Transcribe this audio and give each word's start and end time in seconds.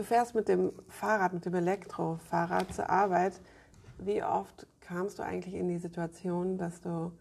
Du 0.00 0.06
fährst 0.06 0.34
mit 0.34 0.48
dem 0.48 0.72
Fahrrad, 0.88 1.34
mit 1.34 1.44
dem 1.44 1.52
Elektrofahrrad 1.52 2.72
zur 2.72 2.88
Arbeit. 2.88 3.38
Wie 3.98 4.22
oft 4.22 4.66
kamst 4.80 5.18
du 5.18 5.22
eigentlich 5.22 5.54
in 5.54 5.68
die 5.68 5.76
Situation, 5.76 6.56
dass 6.56 6.80
du 6.80 7.12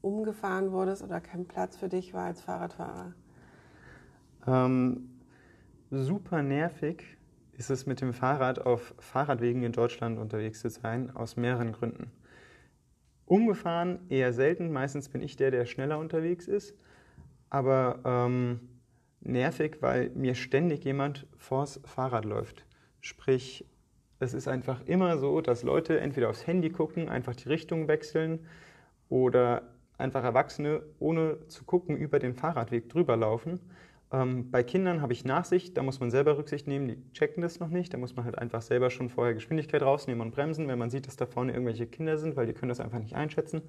umgefahren 0.00 0.72
wurdest 0.72 1.02
oder 1.02 1.20
kein 1.20 1.44
Platz 1.44 1.76
für 1.76 1.90
dich 1.90 2.14
war 2.14 2.24
als 2.24 2.40
Fahrradfahrer? 2.40 3.12
Ähm, 4.46 5.20
super 5.90 6.42
nervig 6.42 7.04
ist 7.58 7.68
es 7.68 7.84
mit 7.84 8.00
dem 8.00 8.14
Fahrrad 8.14 8.58
auf 8.58 8.94
Fahrradwegen 9.00 9.62
in 9.62 9.72
Deutschland 9.72 10.18
unterwegs 10.18 10.60
zu 10.60 10.70
sein, 10.70 11.14
aus 11.14 11.36
mehreren 11.36 11.72
Gründen. 11.72 12.10
Umgefahren 13.26 14.08
eher 14.08 14.32
selten, 14.32 14.72
meistens 14.72 15.10
bin 15.10 15.20
ich 15.20 15.36
der, 15.36 15.50
der 15.50 15.66
schneller 15.66 15.98
unterwegs 15.98 16.48
ist, 16.48 16.74
aber 17.50 17.98
ähm, 18.06 18.77
nervig, 19.20 19.78
weil 19.80 20.10
mir 20.10 20.34
ständig 20.34 20.84
jemand 20.84 21.26
vors 21.36 21.80
Fahrrad 21.84 22.24
läuft. 22.24 22.64
Sprich, 23.00 23.64
es 24.20 24.34
ist 24.34 24.48
einfach 24.48 24.84
immer 24.86 25.18
so, 25.18 25.40
dass 25.40 25.62
Leute 25.62 26.00
entweder 26.00 26.30
aufs 26.30 26.46
Handy 26.46 26.70
gucken, 26.70 27.08
einfach 27.08 27.36
die 27.36 27.48
Richtung 27.48 27.88
wechseln 27.88 28.46
oder 29.08 29.62
einfach 29.96 30.24
Erwachsene 30.24 30.82
ohne 30.98 31.46
zu 31.48 31.64
gucken 31.64 31.96
über 31.96 32.18
den 32.18 32.34
Fahrradweg 32.34 32.88
drüber 32.88 33.16
laufen. 33.16 33.60
Ähm, 34.10 34.50
bei 34.50 34.62
Kindern 34.62 35.02
habe 35.02 35.12
ich 35.12 35.24
Nachsicht, 35.24 35.76
da 35.76 35.82
muss 35.82 36.00
man 36.00 36.10
selber 36.10 36.38
Rücksicht 36.38 36.66
nehmen, 36.66 36.88
die 36.88 37.12
checken 37.12 37.42
das 37.42 37.60
noch 37.60 37.68
nicht. 37.68 37.92
Da 37.92 37.98
muss 37.98 38.16
man 38.16 38.24
halt 38.24 38.38
einfach 38.38 38.62
selber 38.62 38.90
schon 38.90 39.10
vorher 39.10 39.34
Geschwindigkeit 39.34 39.82
rausnehmen 39.82 40.22
und 40.22 40.34
bremsen, 40.34 40.68
wenn 40.68 40.78
man 40.78 40.90
sieht, 40.90 41.06
dass 41.06 41.16
da 41.16 41.26
vorne 41.26 41.52
irgendwelche 41.52 41.86
Kinder 41.86 42.16
sind, 42.16 42.36
weil 42.36 42.46
die 42.46 42.54
können 42.54 42.70
das 42.70 42.80
einfach 42.80 43.00
nicht 43.00 43.14
einschätzen. 43.14 43.62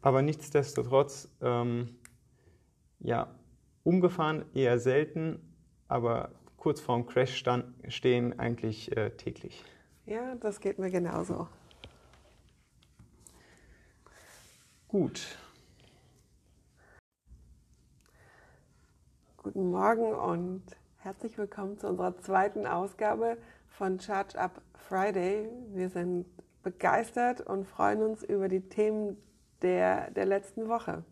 Aber 0.00 0.20
nichtsdestotrotz, 0.22 1.30
ähm, 1.40 1.96
ja, 2.98 3.28
umgefahren 3.84 4.44
eher 4.54 4.78
selten, 4.78 5.40
aber 5.88 6.30
kurz 6.56 6.80
vorm 6.80 7.06
Crash 7.06 7.36
stand, 7.36 7.64
stehen 7.92 8.38
eigentlich 8.38 8.96
äh, 8.96 9.10
täglich. 9.10 9.64
Ja, 10.06 10.34
das 10.36 10.60
geht 10.60 10.78
mir 10.78 10.90
genauso. 10.90 11.48
Gut. 14.88 15.38
Guten 19.38 19.70
Morgen 19.70 20.14
und 20.14 20.62
herzlich 20.98 21.36
willkommen 21.36 21.78
zu 21.78 21.88
unserer 21.88 22.16
zweiten 22.18 22.66
Ausgabe 22.66 23.38
von 23.66 23.98
Charge 23.98 24.38
Up 24.38 24.62
Friday. 24.88 25.48
Wir 25.74 25.88
sind 25.88 26.26
begeistert 26.62 27.40
und 27.40 27.66
freuen 27.66 28.02
uns 28.02 28.22
über 28.22 28.48
die 28.48 28.60
Themen 28.60 29.16
der, 29.62 30.10
der 30.12 30.26
letzten 30.26 30.68
Woche. 30.68 31.02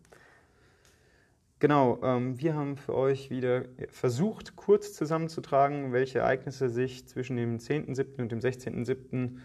Genau, 1.61 1.99
ähm, 2.01 2.41
wir 2.41 2.55
haben 2.55 2.75
für 2.75 2.95
euch 2.95 3.29
wieder 3.29 3.65
versucht, 3.89 4.55
kurz 4.55 4.93
zusammenzutragen, 4.93 5.93
welche 5.93 6.17
Ereignisse 6.17 6.71
sich 6.71 7.07
zwischen 7.07 7.37
dem 7.37 7.59
10.7. 7.59 8.19
und 8.19 8.31
dem 8.31 8.39
16.7. 8.39 9.37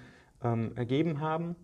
Ähm, 0.43 0.73
ergeben 0.77 1.21
haben 1.21 1.57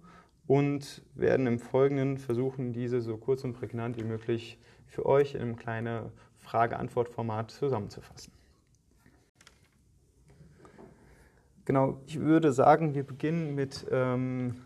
und 0.47 1.00
werden 1.14 1.47
im 1.47 1.58
Folgenden 1.58 2.19
versuchen, 2.19 2.75
diese 2.75 3.00
so 3.00 3.17
kurz 3.17 3.45
und 3.45 3.55
prägnant 3.55 3.97
wie 3.97 4.05
möglich 4.05 4.58
für 4.86 5.06
euch 5.06 5.34
in 5.34 5.41
einem 5.41 5.56
kleinen 5.56 6.12
Frage-Antwort-Format 6.36 7.50
zusammenzufassen. 7.50 8.30
Genau, 11.64 11.98
ich 12.06 12.20
würde 12.20 12.53
sagen, 12.53 12.95
wir 12.95 13.05
beginnen 13.05 13.55
mit 13.55 13.86
ähm, 13.91 14.56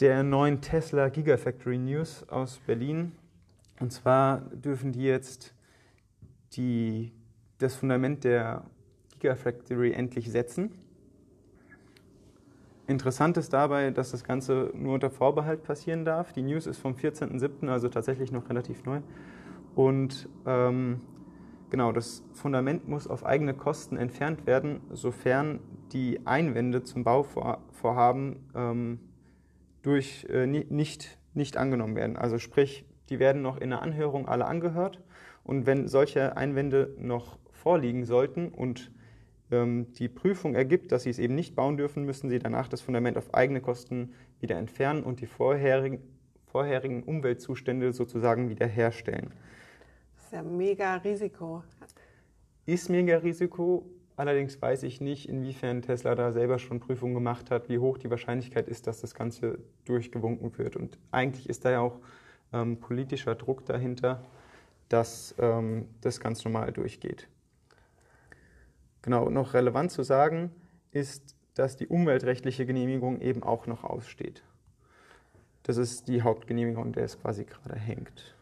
der 0.00 0.24
neuen 0.24 0.60
Tesla 0.62 1.10
Gigafactory 1.10 1.78
News 1.78 2.28
aus 2.28 2.58
Berlin. 2.58 3.12
Und 3.80 3.92
zwar 3.92 4.40
dürfen 4.40 4.92
die 4.92 5.02
jetzt 5.02 5.54
die, 6.52 7.12
das 7.58 7.74
Fundament 7.74 8.24
der 8.24 8.64
Gigafactory 9.18 9.92
endlich 9.92 10.30
setzen. 10.30 10.70
Interessant 12.86 13.38
ist 13.38 13.52
dabei, 13.52 13.90
dass 13.90 14.10
das 14.10 14.24
Ganze 14.24 14.70
nur 14.74 14.94
unter 14.94 15.10
Vorbehalt 15.10 15.62
passieren 15.62 16.04
darf. 16.04 16.32
Die 16.32 16.42
News 16.42 16.66
ist 16.66 16.78
vom 16.78 16.92
14.07., 16.92 17.68
also 17.68 17.88
tatsächlich 17.88 18.30
noch 18.30 18.48
relativ 18.50 18.84
neu. 18.84 19.00
Und 19.74 20.28
ähm, 20.46 21.00
genau, 21.70 21.92
das 21.92 22.22
Fundament 22.34 22.86
muss 22.86 23.06
auf 23.06 23.24
eigene 23.24 23.54
Kosten 23.54 23.96
entfernt 23.96 24.46
werden, 24.46 24.82
sofern 24.90 25.60
die 25.92 26.26
Einwände 26.26 26.82
zum 26.82 27.04
Bauvorhaben 27.04 28.36
ähm, 28.54 29.00
durch, 29.80 30.26
äh, 30.28 30.46
nicht, 30.46 31.18
nicht 31.32 31.56
angenommen 31.56 31.96
werden. 31.96 32.16
Also 32.16 32.38
sprich, 32.38 32.84
die 33.10 33.18
werden 33.18 33.42
noch 33.42 33.60
in 33.60 33.70
der 33.70 33.82
Anhörung 33.82 34.28
alle 34.28 34.46
angehört. 34.46 35.00
Und 35.42 35.66
wenn 35.66 35.88
solche 35.88 36.36
Einwände 36.36 36.94
noch 36.98 37.38
vorliegen 37.52 38.04
sollten 38.04 38.48
und 38.48 38.90
ähm, 39.50 39.92
die 39.92 40.08
Prüfung 40.08 40.54
ergibt, 40.54 40.92
dass 40.92 41.04
sie 41.04 41.10
es 41.10 41.18
eben 41.18 41.34
nicht 41.34 41.54
bauen 41.54 41.76
dürfen, 41.76 42.04
müssen 42.04 42.30
sie 42.30 42.38
danach 42.38 42.68
das 42.68 42.80
Fundament 42.80 43.16
auf 43.18 43.34
eigene 43.34 43.60
Kosten 43.60 44.14
wieder 44.40 44.56
entfernen 44.56 45.02
und 45.02 45.20
die 45.20 45.26
vorherigen, 45.26 46.00
vorherigen 46.46 47.02
Umweltzustände 47.02 47.92
sozusagen 47.92 48.48
wiederherstellen. 48.48 49.32
Das 50.16 50.24
ist 50.26 50.32
ja 50.32 50.42
mega 50.42 50.96
Risiko. 50.96 51.62
Ist 52.66 52.88
mega 52.88 53.18
Risiko. 53.18 53.86
Allerdings 54.16 54.62
weiß 54.62 54.84
ich 54.84 55.00
nicht, 55.00 55.28
inwiefern 55.28 55.82
Tesla 55.82 56.14
da 56.14 56.30
selber 56.30 56.58
schon 56.58 56.78
Prüfungen 56.78 57.14
gemacht 57.14 57.50
hat, 57.50 57.68
wie 57.68 57.78
hoch 57.78 57.98
die 57.98 58.10
Wahrscheinlichkeit 58.10 58.68
ist, 58.68 58.86
dass 58.86 59.00
das 59.00 59.14
Ganze 59.14 59.58
durchgewunken 59.84 60.56
wird. 60.56 60.76
Und 60.76 60.98
eigentlich 61.10 61.48
ist 61.48 61.64
da 61.64 61.72
ja 61.72 61.80
auch 61.80 61.98
ähm, 62.54 62.78
politischer 62.78 63.34
Druck 63.34 63.66
dahinter, 63.66 64.24
dass 64.88 65.34
ähm, 65.38 65.88
das 66.00 66.20
ganz 66.20 66.44
normal 66.44 66.72
durchgeht. 66.72 67.28
Genau, 69.02 69.28
noch 69.28 69.52
relevant 69.52 69.90
zu 69.90 70.02
sagen 70.02 70.50
ist, 70.92 71.36
dass 71.54 71.76
die 71.76 71.88
umweltrechtliche 71.88 72.64
Genehmigung 72.64 73.20
eben 73.20 73.42
auch 73.42 73.66
noch 73.66 73.84
aussteht. 73.84 74.42
Das 75.64 75.76
ist 75.76 76.08
die 76.08 76.22
Hauptgenehmigung, 76.22 76.92
der 76.92 77.04
es 77.04 77.20
quasi 77.20 77.44
gerade 77.44 77.76
hängt. 77.76 78.34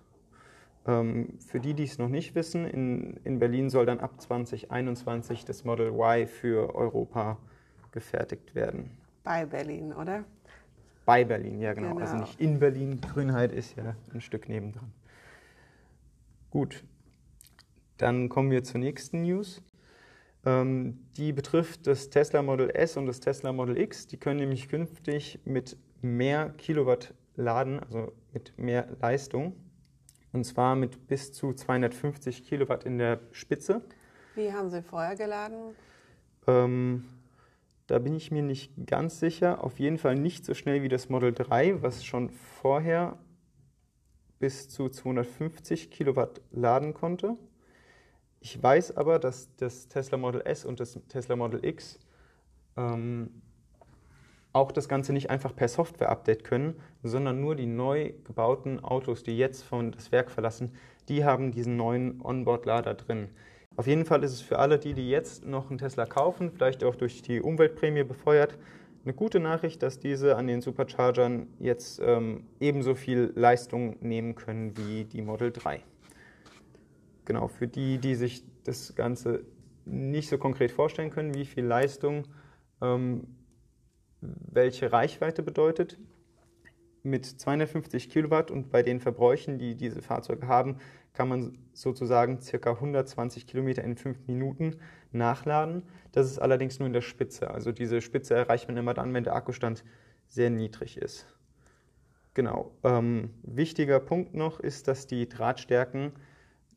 Ähm, 0.87 1.39
für 1.47 1.61
die, 1.61 1.75
die 1.75 1.85
es 1.85 1.99
noch 1.99 2.09
nicht 2.09 2.35
wissen, 2.35 2.67
in, 2.67 3.19
in 3.25 3.39
Berlin 3.39 3.71
soll 3.71 3.87
dann 3.87 4.01
ab 4.01 4.21
2021 4.21 5.45
das 5.45 5.65
Model 5.65 5.89
Y 5.89 6.27
für 6.27 6.75
Europa 6.75 7.39
gefertigt 7.93 8.55
werden. 8.55 8.91
Bei 9.23 9.47
Berlin, 9.47 9.93
oder? 9.93 10.25
Bei 11.05 11.25
Berlin, 11.25 11.61
ja 11.61 11.73
genau. 11.73 11.99
Also 11.99 11.99
genau. 11.99 12.13
Also 12.13 12.17
nicht 12.25 12.41
in 12.41 12.59
Berlin. 12.59 13.01
Grünheit 13.01 13.53
ist 13.53 13.77
ja 13.77 13.97
ein 14.13 14.21
Stück 14.21 14.49
nebendran. 14.49 14.93
Gut, 16.51 16.85
dann 17.97 18.29
kommen 18.29 18.51
wir 18.51 18.63
zur 18.63 18.81
nächsten 18.81 19.23
News. 19.23 19.63
Ähm, 20.45 20.99
die 21.17 21.33
betrifft 21.33 21.87
das 21.87 22.11
Tesla 22.11 22.43
Model 22.43 22.71
S 22.71 22.97
und 22.97 23.07
das 23.07 23.21
Tesla 23.21 23.53
Model 23.53 23.79
X. 23.79 24.07
Die 24.07 24.17
können 24.17 24.41
nämlich 24.41 24.69
künftig 24.69 25.41
mit 25.45 25.77
mehr 26.01 26.51
Kilowatt 26.59 27.15
laden, 27.37 27.81
also 27.81 28.13
mit 28.33 28.59
mehr 28.59 28.89
Leistung. 29.01 29.55
Und 30.33 30.45
zwar 30.45 30.77
mit 30.77 31.07
bis 31.09 31.33
zu 31.33 31.53
250 31.53 32.45
Kilowatt 32.45 32.85
in 32.85 32.99
der 32.99 33.21
Spitze. 33.33 33.83
Wie 34.35 34.53
haben 34.53 34.71
Sie 34.71 34.83
vorher 34.83 35.15
geladen? 35.15 35.75
Ähm, 36.47 37.05
da 37.87 37.99
bin 37.99 38.15
ich 38.15 38.31
mir 38.31 38.43
nicht 38.43 38.73
ganz 38.87 39.21
sicher. 39.21 39.63
Auf 39.65 39.79
jeden 39.79 39.99
Fall 39.99 40.15
nicht 40.15 40.45
so 40.45 40.55
schnell 40.55 40.83
wie 40.83 40.89
das 40.89 41.09
Model 41.09 41.33
3, 41.33 41.83
was 41.83 42.05
schon 42.05 42.31
vorher 42.31 43.19
bis 44.39 44.69
zu 44.69 44.89
250 44.89 45.91
Kilowatt 45.91 46.41
laden 46.51 46.95
konnte. 46.95 47.37
Ich 48.41 48.61
weiß 48.61 48.97
aber, 48.97 49.19
dass 49.19 49.55
das 49.57 49.89
Tesla 49.89 50.19
Model 50.19 50.43
S 50.45 50.65
und 50.65 50.81
das 50.81 50.99
Tesla 51.09 51.37
Model 51.37 51.65
X 51.65 52.01
ähm, 52.77 53.43
auch 54.53 54.73
das 54.73 54.89
Ganze 54.89 55.13
nicht 55.13 55.31
einfach 55.31 55.55
per 55.55 55.69
Software-Update 55.69 56.45
können, 56.45 56.75
sondern 57.03 57.41
nur 57.41 57.55
die 57.55 57.67
neu 57.67 58.13
gebauten 58.25 58.81
Autos, 58.81 59.23
die 59.23 59.39
jetzt 59.39 59.63
von 59.63 59.93
das 59.93 60.13
Werk 60.13 60.31
verlassen, 60.31 60.73
die 61.09 61.25
haben 61.25 61.53
diesen 61.53 61.77
neuen 61.77 62.21
Onboard-Lader 62.21 62.95
drin. 62.95 63.31
Auf 63.77 63.87
jeden 63.87 64.05
Fall 64.05 64.23
ist 64.23 64.33
es 64.33 64.41
für 64.41 64.59
alle 64.59 64.79
die, 64.79 64.95
die 64.95 65.09
jetzt 65.09 65.45
noch 65.47 65.71
einen 65.71 65.79
Tesla 65.79 66.07
kaufen, 66.07 66.51
vielleicht 66.51 66.85
auch 66.85 66.95
durch 66.95 67.23
die 67.23 67.41
Umweltprämie 67.41 68.05
befeuert, 68.05 68.59
eine 69.05 69.15
gute 69.15 69.41
Nachricht, 69.41 69.83
dass 69.83 69.99
diese 69.99 70.37
an 70.37 70.47
den 70.47 70.61
Superchargern 70.61 71.49
jetzt 71.59 72.01
ähm, 72.05 72.47
ebenso 72.61 72.95
viel 72.95 73.33
Leistung 73.35 73.97
nehmen 74.01 74.35
können 74.35 74.77
wie 74.77 75.05
die 75.05 75.23
Model 75.23 75.51
3 75.51 75.83
genau, 77.25 77.49
für 77.49 77.69
die, 77.69 77.99
die 77.99 78.15
sich 78.15 78.45
das 78.65 78.95
Ganze 78.95 79.45
nicht 79.85 80.29
so 80.29 80.39
konkret 80.39 80.71
vorstellen 80.71 81.11
können, 81.11 81.35
wie 81.35 81.45
viel 81.45 81.65
Leistung 81.65 82.27
ähm, 82.81 83.27
welche 84.21 84.93
Reichweite 84.93 85.43
bedeutet. 85.43 85.99
Mit 87.03 87.27
250 87.27 88.11
Kilowatt 88.11 88.51
und 88.51 88.71
bei 88.71 88.83
den 88.83 89.01
Verbräuchen, 89.01 89.59
die 89.59 89.75
diese 89.75 90.03
Fahrzeuge 90.03 90.47
haben, 90.47 90.79
kann 91.15 91.29
man 91.29 91.59
sozusagen 91.73 92.39
ca. 92.39 92.71
120 92.71 93.47
Kilometer 93.47 93.83
in 93.83 93.97
5 93.97 94.27
Minuten 94.27 94.77
nachladen. 95.11 95.83
Das 96.13 96.27
ist 96.27 96.39
allerdings 96.39 96.79
nur 96.79 96.87
in 96.87 96.93
der 96.93 97.01
Spitze. 97.01 97.51
Also 97.51 97.73
diese 97.73 98.01
Spitze 98.01 98.35
erreicht 98.35 98.69
man 98.69 98.77
immer 98.77 98.95
dann, 98.95 99.13
wenn 99.15 99.25
der 99.25 99.35
Akkustand 99.35 99.85
sehr 100.29 100.51
niedrig 100.51 100.97
ist. 100.97 101.27
Genau. 102.35 102.73
Ähm, 102.83 103.31
wichtiger 103.43 104.01
Punkt 104.01 104.35
noch 104.35 104.61
ist, 104.61 104.89
dass 104.89 105.07
die 105.07 105.29
Drahtstärken 105.29 106.13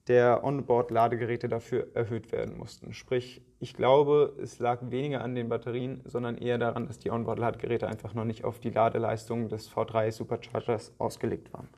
der 0.08 0.44
Onboard-Ladegeräte 0.44 1.50
dafür 1.50 1.88
erhöht 1.96 2.32
werden 2.32 2.58
mussten. 2.58 2.94
Sprich, 2.94 3.42
ich 3.60 3.74
glaube, 3.74 4.36
es 4.42 4.60
lag 4.60 4.80
weniger 4.92 5.24
an 5.24 5.34
den 5.34 5.50
Batterien, 5.50 6.02
sondern 6.06 6.38
eher 6.38 6.58
daran, 6.58 6.86
dass 6.86 7.00
die 7.00 7.10
Onboard-Ladegeräte 7.10 7.88
einfach 7.88 8.14
noch 8.14 8.26
nicht 8.26 8.44
auf 8.44 8.60
die 8.60 8.70
Ladeleistung 8.70 9.50
des 9.50 9.72
V3 9.72 10.12
Superchargers 10.12 10.94
ausgelegt 11.00 11.52
waren. 11.54 11.70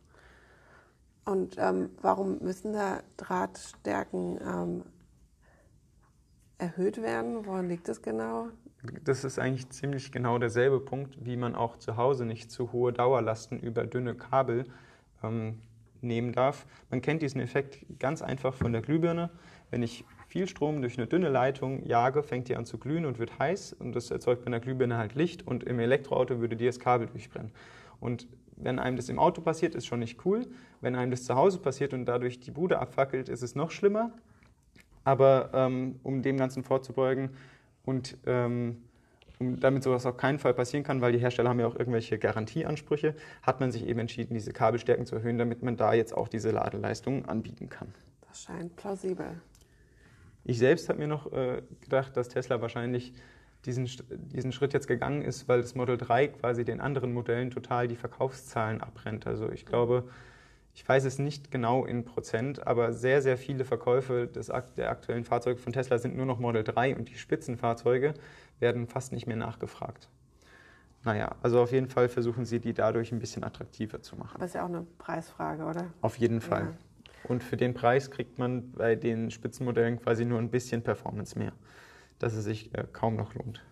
Und 1.23 1.55
ähm, 1.57 1.89
warum 2.01 2.39
müssen 2.39 2.73
da 2.73 3.01
Drahtstärken 3.17 4.39
ähm, 4.41 4.83
erhöht 6.57 7.01
werden? 7.01 7.45
Woran 7.45 7.69
liegt 7.69 7.87
das 7.87 8.01
genau? 8.01 8.49
Das 9.03 9.23
ist 9.23 9.39
eigentlich 9.39 9.69
ziemlich 9.69 10.11
genau 10.11 10.37
derselbe 10.37 10.79
Punkt, 10.79 11.25
wie 11.25 11.35
man 11.35 11.55
auch 11.55 11.77
zu 11.77 11.97
Hause 11.97 12.25
nicht 12.25 12.51
zu 12.51 12.71
hohe 12.71 12.93
Dauerlasten 12.93 13.59
über 13.59 13.85
dünne 13.85 14.15
Kabel 14.15 14.65
ähm, 15.23 15.61
nehmen 16.01 16.33
darf. 16.33 16.65
Man 16.89 17.01
kennt 17.01 17.21
diesen 17.21 17.41
Effekt 17.41 17.85
ganz 17.99 18.21
einfach 18.21 18.53
von 18.53 18.71
der 18.71 18.81
Glühbirne. 18.81 19.29
Wenn 19.69 19.83
ich 19.83 20.05
viel 20.27 20.47
Strom 20.47 20.81
durch 20.81 20.97
eine 20.97 21.07
dünne 21.07 21.29
Leitung 21.29 21.85
jage, 21.85 22.23
fängt 22.23 22.49
die 22.49 22.55
an 22.55 22.65
zu 22.65 22.77
glühen 22.77 23.05
und 23.05 23.19
wird 23.19 23.39
heiß 23.39 23.73
und 23.73 23.95
das 23.95 24.11
erzeugt 24.11 24.41
bei 24.41 24.47
einer 24.47 24.59
Glühbirne 24.59 24.97
halt 24.97 25.15
Licht 25.15 25.45
und 25.47 25.63
im 25.63 25.79
Elektroauto 25.79 26.39
würde 26.39 26.55
dir 26.55 26.67
das 26.67 26.79
Kabel 26.79 27.07
durchbrennen. 27.07 27.51
Und 27.99 28.27
wenn 28.55 28.79
einem 28.79 28.97
das 28.97 29.09
im 29.09 29.19
Auto 29.19 29.41
passiert, 29.41 29.75
ist 29.75 29.85
schon 29.85 29.99
nicht 29.99 30.25
cool. 30.25 30.47
Wenn 30.81 30.95
einem 30.95 31.11
das 31.11 31.23
zu 31.23 31.35
Hause 31.35 31.59
passiert 31.59 31.93
und 31.93 32.05
dadurch 32.05 32.39
die 32.39 32.51
Bude 32.51 32.79
abfackelt, 32.79 33.29
ist 33.29 33.43
es 33.43 33.55
noch 33.55 33.71
schlimmer. 33.71 34.11
Aber 35.03 35.51
ähm, 35.53 35.99
um 36.03 36.21
dem 36.21 36.37
Ganzen 36.37 36.63
vorzubeugen 36.63 37.29
und 37.85 38.17
ähm, 38.25 38.83
damit 39.39 39.83
sowas 39.83 40.05
auf 40.05 40.17
keinen 40.17 40.39
Fall 40.39 40.53
passieren 40.53 40.83
kann, 40.83 41.01
weil 41.01 41.11
die 41.11 41.19
Hersteller 41.19 41.49
haben 41.49 41.59
ja 41.59 41.67
auch 41.67 41.75
irgendwelche 41.75 42.17
Garantieansprüche, 42.17 43.15
hat 43.43 43.59
man 43.59 43.71
sich 43.71 43.85
eben 43.85 43.99
entschieden, 43.99 44.33
diese 44.33 44.51
Kabelstärken 44.51 45.05
zu 45.05 45.15
erhöhen, 45.15 45.37
damit 45.37 45.61
man 45.61 45.77
da 45.77 45.93
jetzt 45.93 46.15
auch 46.15 46.27
diese 46.27 46.51
Ladeleistungen 46.51 47.25
anbieten 47.25 47.69
kann. 47.69 47.93
Das 48.27 48.43
scheint 48.43 48.75
plausibel. 48.75 49.41
Ich 50.43 50.59
selbst 50.59 50.89
habe 50.89 50.99
mir 50.99 51.07
noch 51.07 51.31
äh, 51.33 51.61
gedacht, 51.81 52.15
dass 52.15 52.29
Tesla 52.29 52.61
wahrscheinlich 52.61 53.13
diesen, 53.65 53.89
diesen 54.09 54.51
Schritt 54.51 54.73
jetzt 54.73 54.87
gegangen 54.87 55.21
ist, 55.21 55.47
weil 55.47 55.61
das 55.61 55.75
Model 55.75 55.97
3 55.97 56.29
quasi 56.29 56.63
den 56.63 56.79
anderen 56.79 57.13
Modellen 57.13 57.51
total 57.51 57.87
die 57.87 57.95
Verkaufszahlen 57.95 58.81
abrennt. 58.81 59.27
Also 59.27 59.51
ich 59.51 59.65
glaube, 59.65 60.07
ich 60.73 60.87
weiß 60.87 61.05
es 61.05 61.17
nicht 61.17 61.51
genau 61.51 61.85
in 61.85 62.05
Prozent, 62.05 62.65
aber 62.67 62.93
sehr, 62.93 63.21
sehr 63.21 63.35
viele 63.35 63.65
Verkäufe 63.65 64.27
des, 64.27 64.51
der 64.77 64.91
aktuellen 64.91 65.23
Fahrzeuge 65.23 65.59
von 65.59 65.73
Tesla 65.73 65.97
sind 65.97 66.15
nur 66.15 66.27
noch 66.27 66.39
Model 66.39 66.63
3 66.63 66.95
und 66.95 67.09
die 67.09 67.15
Spitzenfahrzeuge 67.15 68.13
werden 68.59 68.87
fast 68.87 69.11
nicht 69.11 69.27
mehr 69.27 69.35
nachgefragt. 69.35 70.09
Naja, 71.03 71.35
also 71.41 71.61
auf 71.61 71.71
jeden 71.71 71.87
Fall 71.87 72.09
versuchen 72.09 72.45
sie, 72.45 72.59
die 72.59 72.73
dadurch 72.73 73.11
ein 73.11 73.19
bisschen 73.19 73.43
attraktiver 73.43 74.01
zu 74.01 74.15
machen. 74.15 74.35
Aber 74.35 74.45
ist 74.45 74.55
ja 74.55 74.63
auch 74.63 74.69
eine 74.69 74.85
Preisfrage, 74.97 75.63
oder? 75.63 75.85
Auf 76.01 76.17
jeden 76.17 76.41
Fall. 76.41 76.63
Ja. 76.63 76.73
Und 77.29 77.43
für 77.43 77.57
den 77.57 77.73
Preis 77.73 78.11
kriegt 78.11 78.37
man 78.39 78.71
bei 78.71 78.95
den 78.95 79.31
Spitzenmodellen 79.31 79.99
quasi 79.99 80.25
nur 80.25 80.39
ein 80.39 80.49
bisschen 80.49 80.81
Performance 80.81 81.37
mehr, 81.37 81.53
dass 82.19 82.33
es 82.33 82.45
sich 82.45 82.73
äh, 82.73 82.85
kaum 82.91 83.15
noch 83.15 83.33
lohnt. 83.35 83.63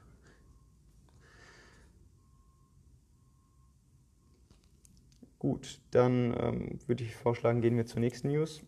Gut, 5.39 5.79
dann 5.91 6.35
ähm, 6.39 6.79
würde 6.87 7.03
ich 7.03 7.15
vorschlagen, 7.15 7.61
gehen 7.61 7.77
wir 7.77 7.85
zur 7.85 7.99
nächsten 7.99 8.29
News. 8.29 8.63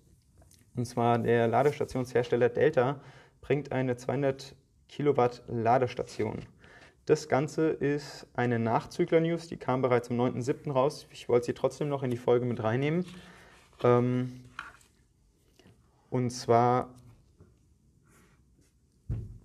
Und 0.76 0.86
zwar 0.86 1.18
der 1.18 1.48
Ladestationshersteller 1.48 2.50
Delta 2.50 3.02
bringt 3.42 3.72
eine 3.72 3.96
200 3.96 4.56
Kilowatt 4.90 5.44
Ladestation. 5.48 6.40
Das 7.06 7.30
Ganze 7.30 7.70
ist 7.70 8.28
eine 8.34 8.60
Nachzügler-News, 8.60 9.48
die 9.48 9.58
kam 9.58 9.82
bereits 9.82 10.10
am 10.12 10.20
9.7. 10.20 10.72
raus. 10.72 11.08
Ich 11.12 11.30
wollte 11.30 11.46
sie 11.46 11.54
trotzdem 11.54 11.88
noch 11.88 12.04
in 12.04 12.12
die 12.12 12.18
Folge 12.18 12.46
mit 12.46 12.62
reinnehmen. 12.62 13.06
Ähm, 13.84 14.44
und 16.10 16.32
zwar 16.32 16.90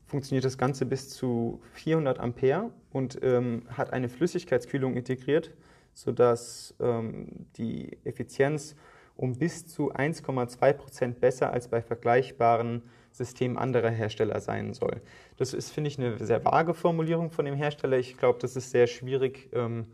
funktioniert 0.06 0.44
das 0.44 0.58
Ganze 0.58 0.86
bis 0.86 1.10
zu 1.10 1.62
400 1.72 2.18
Ampere 2.18 2.70
und 2.90 3.18
ähm, 3.22 3.62
hat 3.70 3.92
eine 3.92 4.08
Flüssigkeitskühlung 4.08 4.96
integriert, 4.96 5.52
sodass 5.94 6.74
ähm, 6.80 7.46
die 7.56 7.96
Effizienz 8.04 8.76
um 9.16 9.38
bis 9.38 9.66
zu 9.66 9.94
1,2 9.94 10.72
Prozent 10.72 11.20
besser 11.20 11.52
als 11.52 11.68
bei 11.68 11.80
vergleichbaren 11.80 12.82
Systemen 13.12 13.58
anderer 13.58 13.90
Hersteller 13.90 14.40
sein 14.40 14.74
soll. 14.74 15.00
Das 15.36 15.54
ist, 15.54 15.70
finde 15.70 15.88
ich, 15.88 15.98
eine 15.98 16.18
sehr 16.24 16.44
vage 16.44 16.74
Formulierung 16.74 17.30
von 17.30 17.44
dem 17.44 17.54
Hersteller. 17.54 17.98
Ich 17.98 18.16
glaube, 18.16 18.38
das 18.40 18.56
ist 18.56 18.70
sehr 18.70 18.86
schwierig, 18.86 19.50
ähm, 19.52 19.86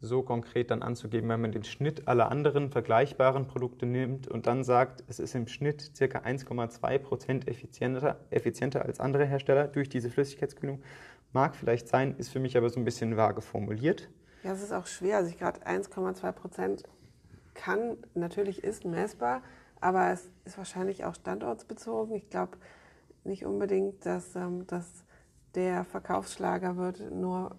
so 0.00 0.22
konkret 0.22 0.70
dann 0.70 0.82
anzugeben, 0.82 1.28
wenn 1.30 1.40
man 1.40 1.52
den 1.52 1.64
Schnitt 1.64 2.06
aller 2.06 2.30
anderen 2.30 2.70
vergleichbaren 2.70 3.46
Produkte 3.46 3.86
nimmt 3.86 4.28
und 4.28 4.46
dann 4.46 4.62
sagt, 4.62 5.02
es 5.08 5.18
ist 5.18 5.34
im 5.34 5.48
Schnitt 5.48 5.92
ca. 5.98 6.04
1,2 6.04 6.98
Prozent 6.98 7.48
effizienter, 7.48 8.20
effizienter 8.30 8.84
als 8.84 9.00
andere 9.00 9.24
Hersteller 9.24 9.68
durch 9.68 9.88
diese 9.88 10.10
Flüssigkeitskühlung. 10.10 10.82
Mag 11.32 11.56
vielleicht 11.56 11.88
sein, 11.88 12.14
ist 12.18 12.28
für 12.28 12.40
mich 12.40 12.56
aber 12.56 12.68
so 12.68 12.78
ein 12.78 12.84
bisschen 12.84 13.16
vage 13.16 13.40
formuliert. 13.40 14.08
Ja, 14.42 14.52
es 14.52 14.62
ist 14.62 14.72
auch 14.72 14.86
schwer. 14.86 15.16
Also 15.16 15.30
ich 15.30 15.38
gerade 15.38 15.66
1,2 15.66 16.32
Prozent 16.32 16.82
kann, 17.54 17.96
natürlich 18.14 18.62
ist 18.62 18.84
messbar, 18.84 19.42
aber 19.86 20.10
es 20.10 20.28
ist 20.44 20.58
wahrscheinlich 20.58 21.04
auch 21.04 21.14
standortsbezogen. 21.14 22.16
Ich 22.16 22.28
glaube 22.28 22.58
nicht 23.22 23.46
unbedingt, 23.46 24.04
dass, 24.04 24.34
ähm, 24.34 24.66
dass 24.66 25.04
der 25.54 25.84
Verkaufsschlager 25.84 26.76
wird 26.76 27.12
nur 27.12 27.54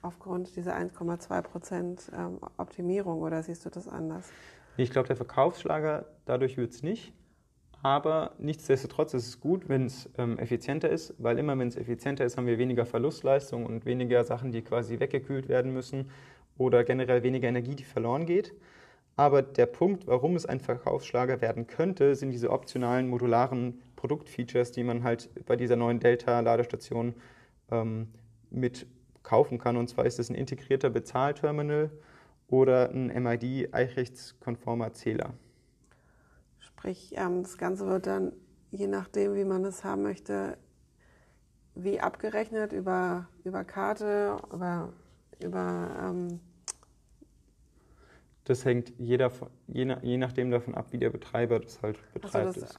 aufgrund 0.00 0.56
dieser 0.56 0.74
1,2 0.74 1.42
Prozent 1.42 2.10
ähm, 2.16 2.38
Optimierung 2.56 3.20
oder 3.20 3.42
siehst 3.42 3.66
du 3.66 3.70
das 3.70 3.88
anders? 3.88 4.30
Ich 4.78 4.90
glaube, 4.90 5.08
der 5.08 5.16
Verkaufsschlager, 5.16 6.06
dadurch 6.24 6.56
wird 6.56 6.72
es 6.72 6.82
nicht. 6.82 7.12
Aber 7.82 8.32
nichtsdestotrotz 8.38 9.12
ist 9.12 9.28
es 9.28 9.40
gut, 9.40 9.68
wenn 9.68 9.84
es 9.84 10.08
ähm, 10.16 10.38
effizienter 10.38 10.88
ist, 10.88 11.14
weil 11.18 11.38
immer 11.38 11.58
wenn 11.58 11.68
es 11.68 11.76
effizienter 11.76 12.24
ist, 12.24 12.38
haben 12.38 12.46
wir 12.46 12.56
weniger 12.56 12.86
Verlustleistung 12.86 13.66
und 13.66 13.84
weniger 13.84 14.24
Sachen, 14.24 14.50
die 14.50 14.62
quasi 14.62 14.98
weggekühlt 14.98 15.48
werden 15.50 15.74
müssen 15.74 16.10
oder 16.56 16.84
generell 16.84 17.22
weniger 17.22 17.48
Energie, 17.48 17.74
die 17.74 17.84
verloren 17.84 18.24
geht. 18.24 18.54
Aber 19.16 19.40
der 19.40 19.64
Punkt, 19.64 20.06
warum 20.06 20.36
es 20.36 20.44
ein 20.44 20.60
Verkaufsschlager 20.60 21.40
werden 21.40 21.66
könnte, 21.66 22.14
sind 22.14 22.30
diese 22.30 22.50
optionalen 22.50 23.08
modularen 23.08 23.80
Produktfeatures, 23.96 24.72
die 24.72 24.84
man 24.84 25.02
halt 25.04 25.30
bei 25.46 25.56
dieser 25.56 25.76
neuen 25.76 26.00
Delta-Ladestation 26.00 27.14
ähm, 27.70 28.08
mit 28.50 28.86
kaufen 29.22 29.58
kann. 29.58 29.78
Und 29.78 29.88
zwar 29.88 30.04
ist 30.04 30.18
es 30.18 30.28
ein 30.28 30.34
integrierter 30.34 30.90
Bezahlterminal 30.90 31.90
oder 32.48 32.90
ein 32.90 33.06
MID-eichrechtskonformer 33.06 34.92
Zähler. 34.92 35.32
Sprich, 36.58 37.14
ähm, 37.16 37.42
das 37.42 37.56
Ganze 37.56 37.86
wird 37.86 38.06
dann, 38.06 38.32
je 38.70 38.86
nachdem, 38.86 39.34
wie 39.34 39.44
man 39.44 39.64
es 39.64 39.82
haben 39.82 40.02
möchte, 40.02 40.58
wie 41.74 42.00
abgerechnet 42.00 42.72
über, 42.72 43.28
über 43.44 43.64
Karte, 43.64 44.36
über, 44.52 44.92
über 45.42 45.88
ähm, 46.02 46.40
das 48.46 48.64
hängt 48.64 48.92
jeder, 48.98 49.32
je, 49.66 49.96
je 50.02 50.16
nachdem 50.16 50.50
davon 50.50 50.74
ab, 50.74 50.92
wie 50.92 50.98
der 50.98 51.10
Betreiber 51.10 51.58
das 51.58 51.82
halt 51.82 51.98
betreibt. 52.14 52.34
Also 52.34 52.60
das 52.60 52.78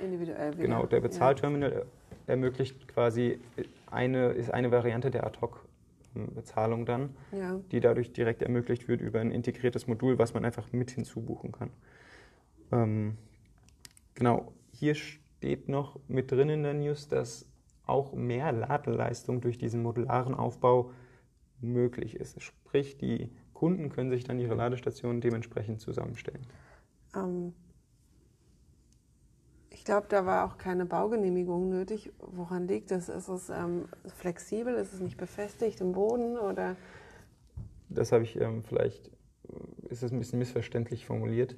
individuell 0.00 0.52
wieder. 0.54 0.62
Genau, 0.62 0.86
der 0.86 1.00
Bezahlterminal 1.00 1.72
ja. 1.72 1.82
ermöglicht 2.26 2.88
quasi 2.88 3.38
eine, 3.86 4.32
ist 4.32 4.52
eine 4.52 4.72
Variante 4.72 5.12
der 5.12 5.24
Ad-Hoc-Bezahlung 5.24 6.84
dann, 6.84 7.16
ja. 7.30 7.60
die 7.70 7.78
dadurch 7.78 8.12
direkt 8.12 8.42
ermöglicht 8.42 8.88
wird 8.88 9.00
über 9.00 9.20
ein 9.20 9.30
integriertes 9.30 9.86
Modul, 9.86 10.18
was 10.18 10.34
man 10.34 10.44
einfach 10.44 10.72
mit 10.72 10.90
hinzubuchen 10.90 11.52
kann. 11.52 11.70
Ähm, 12.72 13.16
genau, 14.16 14.52
hier 14.72 14.96
steht 14.96 15.68
noch 15.68 16.00
mit 16.08 16.32
drin 16.32 16.48
in 16.48 16.64
der 16.64 16.74
News, 16.74 17.06
dass 17.06 17.46
auch 17.86 18.14
mehr 18.14 18.50
Ladeleistung 18.50 19.40
durch 19.40 19.58
diesen 19.58 19.80
modularen 19.80 20.34
Aufbau 20.34 20.90
möglich 21.60 22.16
ist. 22.16 22.42
Sprich, 22.42 22.98
die 22.98 23.30
Kunden 23.54 23.88
können 23.88 24.10
sich 24.10 24.24
dann 24.24 24.38
ihre 24.38 24.54
Ladestationen 24.54 25.20
dementsprechend 25.20 25.80
zusammenstellen. 25.80 26.46
Ähm, 27.14 27.54
ich 29.70 29.84
glaube, 29.84 30.06
da 30.08 30.26
war 30.26 30.46
auch 30.46 30.58
keine 30.58 30.86
Baugenehmigung 30.86 31.68
nötig. 31.68 32.12
Woran 32.18 32.66
liegt 32.68 32.90
das? 32.90 33.08
Ist 33.08 33.28
es 33.28 33.50
ähm, 33.50 33.86
flexibel? 34.06 34.74
Ist 34.74 34.92
es 34.92 35.00
nicht 35.00 35.16
befestigt 35.16 35.80
im 35.80 35.92
Boden? 35.92 36.38
Oder? 36.38 36.76
Das 37.88 38.12
habe 38.12 38.24
ich 38.24 38.40
ähm, 38.40 38.62
vielleicht, 38.64 39.08
äh, 39.08 39.88
ist 39.88 40.02
es 40.02 40.12
ein 40.12 40.18
bisschen 40.18 40.38
missverständlich 40.38 41.06
formuliert. 41.06 41.56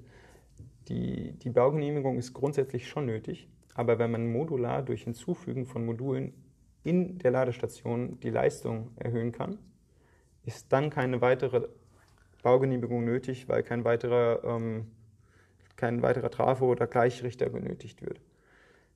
Die, 0.88 1.32
die 1.32 1.50
Baugenehmigung 1.50 2.18
ist 2.18 2.32
grundsätzlich 2.32 2.88
schon 2.88 3.06
nötig, 3.06 3.48
aber 3.74 3.98
wenn 3.98 4.10
man 4.10 4.30
modular 4.30 4.82
durch 4.82 5.02
Hinzufügen 5.02 5.66
von 5.66 5.84
Modulen 5.84 6.32
in 6.84 7.18
der 7.18 7.32
Ladestation 7.32 8.20
die 8.20 8.30
Leistung 8.30 8.92
erhöhen 8.96 9.32
kann, 9.32 9.58
ist 10.44 10.72
dann 10.72 10.90
keine 10.90 11.20
weitere 11.20 11.68
Baugenehmigung 12.46 13.04
nötig, 13.04 13.48
weil 13.48 13.64
kein 13.64 13.84
weiterer, 13.84 14.44
ähm, 14.44 14.86
kein 15.74 16.00
weiterer 16.02 16.30
Trafo 16.30 16.66
oder 16.66 16.86
Gleichrichter 16.86 17.50
benötigt 17.50 18.02
wird. 18.02 18.20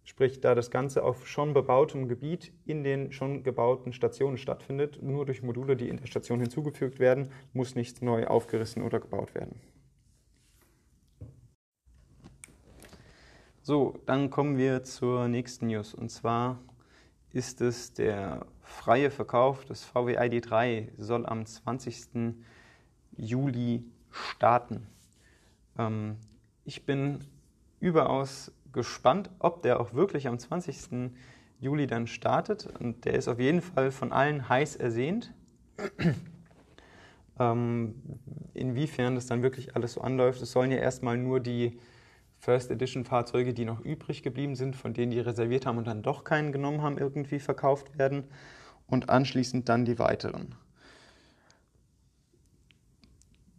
Sprich, 0.04 0.40
da 0.40 0.54
das 0.54 0.70
Ganze 0.70 1.02
auf 1.02 1.26
schon 1.26 1.52
bebautem 1.52 2.06
Gebiet 2.06 2.52
in 2.64 2.84
den 2.84 3.10
schon 3.10 3.42
gebauten 3.42 3.92
Stationen 3.92 4.38
stattfindet, 4.38 5.02
nur 5.02 5.26
durch 5.26 5.42
Module, 5.42 5.74
die 5.74 5.88
in 5.88 5.96
der 5.96 6.06
Station 6.06 6.38
hinzugefügt 6.38 7.00
werden, 7.00 7.32
muss 7.52 7.74
nichts 7.74 8.00
neu 8.02 8.28
aufgerissen 8.28 8.84
oder 8.84 9.00
gebaut 9.00 9.34
werden. 9.34 9.60
So, 13.62 13.98
dann 14.06 14.30
kommen 14.30 14.58
wir 14.58 14.84
zur 14.84 15.26
nächsten 15.26 15.66
News. 15.66 15.92
Und 15.92 16.10
zwar 16.10 16.60
ist 17.32 17.60
es 17.62 17.94
der 17.94 18.46
freie 18.62 19.10
Verkauf 19.10 19.64
des 19.64 19.82
VW 19.82 20.16
ID3 20.16 20.90
soll 20.98 21.26
am 21.26 21.44
20. 21.44 22.36
Juli 23.20 23.84
starten. 24.10 24.86
Ähm, 25.78 26.16
ich 26.64 26.86
bin 26.86 27.20
überaus 27.78 28.52
gespannt, 28.72 29.30
ob 29.38 29.62
der 29.62 29.80
auch 29.80 29.94
wirklich 29.94 30.28
am 30.28 30.38
20. 30.38 31.12
Juli 31.60 31.86
dann 31.86 32.06
startet. 32.06 32.66
Und 32.66 33.04
der 33.04 33.14
ist 33.14 33.28
auf 33.28 33.38
jeden 33.38 33.60
Fall 33.60 33.90
von 33.90 34.12
allen 34.12 34.48
heiß 34.48 34.76
ersehnt. 34.76 35.32
ähm, 37.38 37.94
inwiefern 38.54 39.14
das 39.14 39.26
dann 39.26 39.42
wirklich 39.42 39.76
alles 39.76 39.94
so 39.94 40.00
anläuft. 40.00 40.40
Es 40.40 40.52
sollen 40.52 40.70
ja 40.70 40.78
erstmal 40.78 41.18
nur 41.18 41.40
die 41.40 41.78
First 42.38 42.70
Edition 42.70 43.04
Fahrzeuge, 43.04 43.52
die 43.52 43.66
noch 43.66 43.80
übrig 43.80 44.22
geblieben 44.22 44.56
sind, 44.56 44.74
von 44.74 44.94
denen 44.94 45.10
die 45.10 45.20
reserviert 45.20 45.66
haben 45.66 45.76
und 45.76 45.86
dann 45.86 46.02
doch 46.02 46.24
keinen 46.24 46.52
genommen 46.52 46.80
haben, 46.80 46.96
irgendwie 46.96 47.38
verkauft 47.38 47.98
werden. 47.98 48.24
Und 48.86 49.08
anschließend 49.08 49.68
dann 49.68 49.84
die 49.84 49.98
weiteren. 49.98 50.54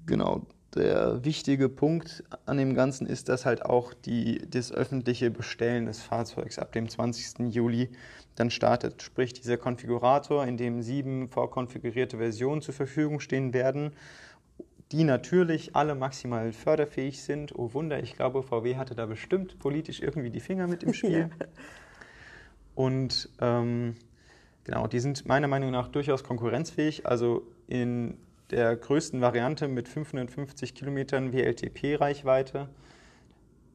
Genau, 0.06 0.42
der 0.76 1.24
wichtige 1.26 1.68
Punkt 1.68 2.24
an 2.46 2.58
dem 2.58 2.74
Ganzen 2.76 3.06
ist, 3.06 3.30
dass 3.30 3.46
halt 3.46 3.66
auch 3.66 3.94
die, 3.94 4.42
das 4.50 4.72
öffentliche 4.72 5.30
Bestellen 5.30 5.86
des 5.86 6.02
Fahrzeugs 6.02 6.60
ab 6.60 6.72
dem 6.72 6.88
20. 6.88 7.54
Juli 7.54 7.90
dann 8.36 8.50
startet. 8.50 9.02
Sprich, 9.02 9.34
dieser 9.34 9.58
Konfigurator, 9.58 10.46
in 10.46 10.58
dem 10.58 10.82
sieben 10.82 11.28
vorkonfigurierte 11.28 12.18
Versionen 12.18 12.62
zur 12.62 12.74
Verfügung 12.74 13.20
stehen 13.20 13.54
werden, 13.54 13.92
die 14.92 15.04
natürlich 15.04 15.76
alle 15.76 15.96
maximal 15.96 16.52
förderfähig 16.52 17.22
sind. 17.22 17.54
Oh 17.58 17.74
Wunder, 17.74 18.02
ich 18.02 18.16
glaube, 18.16 18.44
VW 18.44 18.76
hatte 18.76 18.96
da 18.96 19.06
bestimmt 19.06 19.60
politisch 19.60 20.02
irgendwie 20.02 20.30
die 20.30 20.40
Finger 20.40 20.68
mit 20.68 20.84
im 20.84 20.94
Spiel. 20.94 21.30
Und 22.76 23.30
ähm, 23.40 23.96
genau, 24.64 24.88
die 24.88 25.00
sind 25.00 25.26
meiner 25.28 25.48
Meinung 25.48 25.72
nach 25.72 25.90
durchaus 25.90 26.24
konkurrenzfähig. 26.24 27.06
Also 27.06 27.44
in 27.68 28.18
der 28.52 28.76
größten 28.76 29.22
Variante 29.22 29.68
mit 29.68 29.88
550 29.88 30.76
Kilometern 30.76 31.34
WLTP-Reichweite 31.34 32.70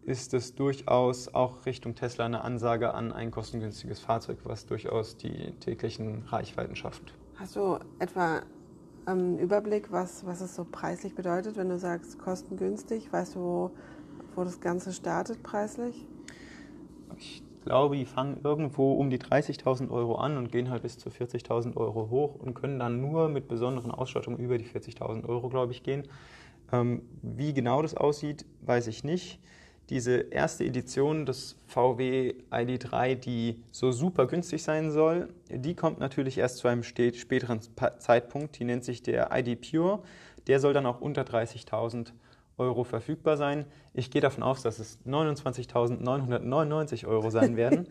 ist 0.04 0.34
es 0.34 0.54
durchaus 0.54 1.34
auch 1.34 1.66
Richtung 1.66 1.94
Tesla 1.94 2.26
eine 2.26 2.42
Ansage 2.42 2.94
an 2.94 3.12
ein 3.12 3.30
kostengünstiges 3.30 3.98
Fahrzeug, 3.98 4.38
was 4.44 4.66
durchaus 4.66 5.16
die 5.16 5.52
täglichen 5.58 6.22
Reichweiten 6.26 6.76
schafft. 6.76 7.14
Hast 7.34 7.56
du 7.56 7.78
etwa 7.98 8.42
einen 9.04 9.38
Überblick, 9.38 9.90
was, 9.90 10.24
was 10.24 10.40
es 10.40 10.54
so 10.54 10.64
preislich 10.64 11.14
bedeutet, 11.14 11.56
wenn 11.56 11.68
du 11.68 11.78
sagst 11.78 12.18
kostengünstig? 12.18 13.12
Weißt 13.12 13.34
du, 13.34 13.40
wo, 13.40 13.70
wo 14.34 14.44
das 14.44 14.60
Ganze 14.60 14.92
startet 14.92 15.42
preislich? 15.42 16.06
Ich 17.18 17.42
glaube, 17.66 17.96
die 17.96 18.06
fangen 18.06 18.38
irgendwo 18.42 18.94
um 18.94 19.10
die 19.10 19.18
30.000 19.18 19.90
Euro 19.90 20.14
an 20.14 20.38
und 20.38 20.50
gehen 20.50 20.70
halt 20.70 20.82
bis 20.82 20.96
zu 20.96 21.10
40.000 21.10 21.76
Euro 21.76 22.08
hoch 22.08 22.34
und 22.36 22.54
können 22.54 22.78
dann 22.78 23.00
nur 23.00 23.28
mit 23.28 23.48
besonderen 23.48 23.90
Ausstattungen 23.90 24.38
über 24.38 24.56
die 24.56 24.64
40.000 24.64 25.28
Euro, 25.28 25.48
glaube 25.48 25.72
ich, 25.72 25.82
gehen. 25.82 26.04
Ähm, 26.72 27.02
wie 27.22 27.52
genau 27.52 27.82
das 27.82 27.94
aussieht, 27.94 28.46
weiß 28.62 28.86
ich 28.86 29.04
nicht. 29.04 29.40
Diese 29.90 30.16
erste 30.16 30.64
Edition 30.64 31.26
des 31.26 31.56
VW 31.66 32.34
ID3, 32.50 33.14
die 33.14 33.62
so 33.70 33.92
super 33.92 34.26
günstig 34.26 34.62
sein 34.62 34.90
soll, 34.90 35.28
die 35.48 35.74
kommt 35.74 36.00
natürlich 36.00 36.38
erst 36.38 36.58
zu 36.58 36.66
einem 36.66 36.82
späteren 36.82 37.60
Zeitpunkt. 37.98 38.58
Die 38.58 38.64
nennt 38.64 38.84
sich 38.84 39.02
der 39.02 39.30
ID 39.32 39.60
Pure. 39.60 40.00
Der 40.48 40.58
soll 40.58 40.72
dann 40.72 40.86
auch 40.86 41.00
unter 41.00 41.22
30.000 41.22 41.96
Euro 41.96 42.14
Euro 42.58 42.84
verfügbar 42.84 43.36
sein. 43.36 43.66
Ich 43.92 44.10
gehe 44.10 44.22
davon 44.22 44.42
aus, 44.42 44.62
dass 44.62 44.78
es 44.78 44.98
29.999 45.06 47.06
Euro 47.06 47.30
sein 47.30 47.56
werden. 47.56 47.86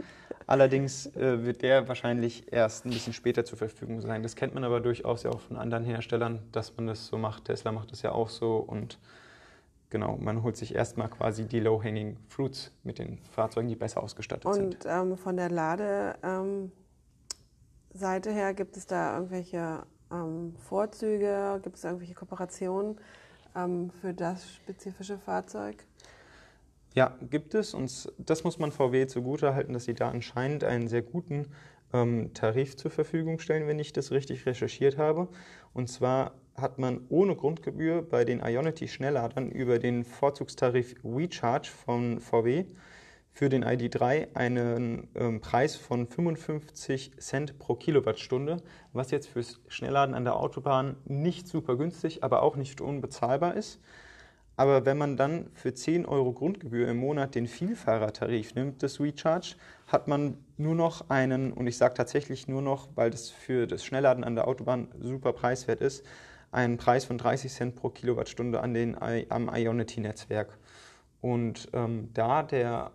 Allerdings 0.48 1.08
äh, 1.16 1.46
wird 1.46 1.62
der 1.62 1.88
wahrscheinlich 1.88 2.52
erst 2.52 2.86
ein 2.86 2.90
bisschen 2.90 3.14
später 3.14 3.46
zur 3.46 3.58
Verfügung 3.58 4.02
sein. 4.02 4.24
Das 4.24 4.36
kennt 4.36 4.56
man 4.56 4.64
aber 4.64 4.80
durchaus 4.80 5.24
ja 5.24 5.32
auch 5.32 5.40
von 5.40 5.58
anderen 5.58 5.84
Herstellern, 5.84 6.40
dass 6.52 6.76
man 6.78 6.88
das 6.88 7.08
so 7.08 7.18
macht. 7.18 7.46
Tesla 7.46 7.72
macht 7.72 7.92
das 7.92 8.02
ja 8.02 8.12
auch 8.12 8.30
so 8.30 8.58
und 8.58 9.00
genau, 9.90 10.18
man 10.18 10.44
holt 10.44 10.58
sich 10.58 10.74
erstmal 10.74 11.10
quasi 11.10 11.46
die 11.46 11.60
Low-Hanging 11.60 12.18
Fruits 12.30 12.72
mit 12.84 12.98
den 13.00 13.20
Fahrzeugen, 13.32 13.68
die 13.68 13.76
besser 13.76 14.02
ausgestattet 14.02 14.46
und, 14.46 14.54
sind. 14.54 14.86
Und 14.86 14.92
ähm, 14.92 15.18
von 15.18 15.38
der 15.38 15.50
Ladeseite 15.50 16.18
ähm, 16.24 16.72
her 18.36 18.54
gibt 18.56 18.78
es 18.78 18.88
da 18.88 19.16
irgendwelche 19.16 19.84
ähm, 20.12 20.56
Vorzüge, 20.58 21.60
gibt 21.64 21.78
es 21.78 21.84
irgendwelche 21.84 22.16
Kooperationen? 22.16 22.98
Ähm, 23.56 23.92
für 24.02 24.14
das 24.14 24.54
spezifische 24.54 25.18
Fahrzeug? 25.18 25.86
Ja, 26.94 27.18
gibt 27.30 27.54
es. 27.56 27.74
Und 27.74 28.12
das 28.18 28.44
muss 28.44 28.58
man 28.58 28.72
VW 28.72 29.08
zugutehalten, 29.08 29.74
dass 29.74 29.86
sie 29.86 29.94
da 29.94 30.10
anscheinend 30.10 30.64
einen 30.64 30.88
sehr 30.88 31.02
guten 31.02 31.48
ähm, 31.94 32.34
Tarif 32.34 32.78
zur 32.78 32.92
Verfügung 32.92 33.40
stellen, 33.40 33.68
wenn 33.68 33.80
ich 33.80 33.94
das 33.94 34.12
richtig 34.12 34.46
recherchiert 34.46 34.98
habe. 34.98 35.28
Und 35.74 35.90
zwar 35.90 36.36
hat 36.56 36.80
man 36.80 37.06
ohne 37.10 37.36
Grundgebühr 37.36 38.02
bei 38.02 38.24
den 38.24 38.40
Ionity-Schnellladern 38.40 39.52
über 39.52 39.78
den 39.78 40.06
Vorzugstarif 40.06 40.96
WeCharge 41.04 41.70
von 41.70 42.22
VW 42.22 42.66
für 43.36 43.50
den 43.50 43.66
ID3 43.66 44.34
einen 44.34 45.10
ähm, 45.14 45.42
Preis 45.42 45.76
von 45.76 46.08
55 46.08 47.20
Cent 47.20 47.60
pro 47.60 47.76
Kilowattstunde, 47.76 48.64
was 48.94 49.12
jetzt 49.12 49.28
fürs 49.28 49.60
Schnellladen 49.68 50.16
an 50.16 50.24
der 50.24 50.38
Autobahn 50.38 50.96
nicht 51.04 51.46
super 51.46 51.76
günstig, 51.76 52.24
aber 52.24 52.44
auch 52.44 52.56
nicht 52.56 52.80
unbezahlbar 52.80 53.56
ist. 53.56 53.82
Aber 54.56 54.86
wenn 54.86 54.98
man 54.98 55.18
dann 55.18 55.50
für 55.54 55.74
10 55.74 56.06
Euro 56.06 56.32
Grundgebühr 56.32 56.88
im 56.88 56.96
Monat 56.96 57.36
den 57.36 57.48
Vielfahrertarif 57.48 58.56
nimmt 58.56 58.82
des 58.82 59.02
Recharge, 59.02 59.58
hat 59.88 60.08
man 60.08 60.38
nur 60.56 60.76
noch 60.76 61.10
einen, 61.10 61.52
und 61.52 61.68
ich 61.68 61.78
sage 61.78 61.94
tatsächlich 61.94 62.48
nur 62.48 62.62
noch, 62.62 62.88
weil 62.96 63.10
das 63.10 63.30
für 63.32 63.68
das 63.68 63.84
Schnellladen 63.84 64.24
an 64.24 64.36
der 64.36 64.48
Autobahn 64.48 64.88
super 65.02 65.34
preiswert 65.34 65.82
ist, 65.82 66.06
einen 66.54 66.78
Preis 66.78 67.04
von 67.04 67.18
30 67.18 67.52
Cent 67.52 67.76
pro 67.76 67.90
Kilowattstunde 67.90 68.62
an 68.62 68.74
den, 68.74 68.96
am 68.98 69.54
Ionity-Netzwerk. 69.54 70.58
Und 71.20 71.68
ähm, 71.74 72.12
da 72.14 72.42
der 72.42 72.92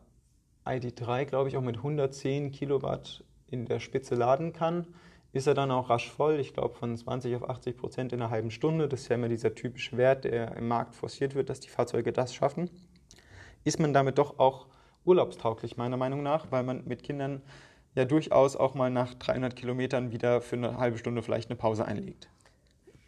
ID3, 0.71 1.25
glaube 1.25 1.49
ich, 1.49 1.57
auch 1.57 1.63
mit 1.63 1.77
110 1.79 2.53
Kilowatt 2.53 3.25
in 3.49 3.67
der 3.67 3.81
Spitze 3.81 4.15
laden 4.15 4.53
kann, 4.53 4.87
ist 5.33 5.47
er 5.47 5.55
dann 5.55 5.71
auch 5.71 5.91
rasch 5.91 6.11
voll. 6.11 6.41
Ich 6.41 6.55
glaube, 6.55 6.75
von 6.75 6.97
20 6.97 7.37
auf 7.37 7.49
80 7.49 7.77
Prozent 7.77 8.13
in 8.13 8.21
einer 8.21 8.31
halben 8.31 8.51
Stunde. 8.51 8.89
Das 8.89 9.03
ist 9.03 9.09
ja 9.09 9.17
immer 9.17 9.29
dieser 9.29 9.55
typische 9.55 9.97
Wert, 9.97 10.25
der 10.25 10.57
im 10.57 10.69
Markt 10.69 10.95
forciert 10.95 11.35
wird, 11.35 11.51
dass 11.51 11.61
die 11.61 11.69
Fahrzeuge 11.69 12.13
das 12.13 12.35
schaffen. 12.35 12.71
Ist 13.65 13.79
man 13.79 13.93
damit 13.93 14.19
doch 14.19 14.39
auch 14.39 14.67
urlaubstauglich, 15.05 15.77
meiner 15.77 15.97
Meinung 15.97 16.23
nach, 16.23 16.51
weil 16.51 16.63
man 16.63 16.85
mit 16.87 17.03
Kindern 17.03 17.43
ja 17.95 18.05
durchaus 18.05 18.57
auch 18.57 18.75
mal 18.75 18.91
nach 18.91 19.15
300 19.15 19.55
Kilometern 19.57 20.13
wieder 20.13 20.41
für 20.41 20.57
eine 20.57 20.79
halbe 20.79 20.99
Stunde 20.99 21.23
vielleicht 21.23 21.51
eine 21.51 21.57
Pause 21.57 21.85
einlegt. 21.85 22.29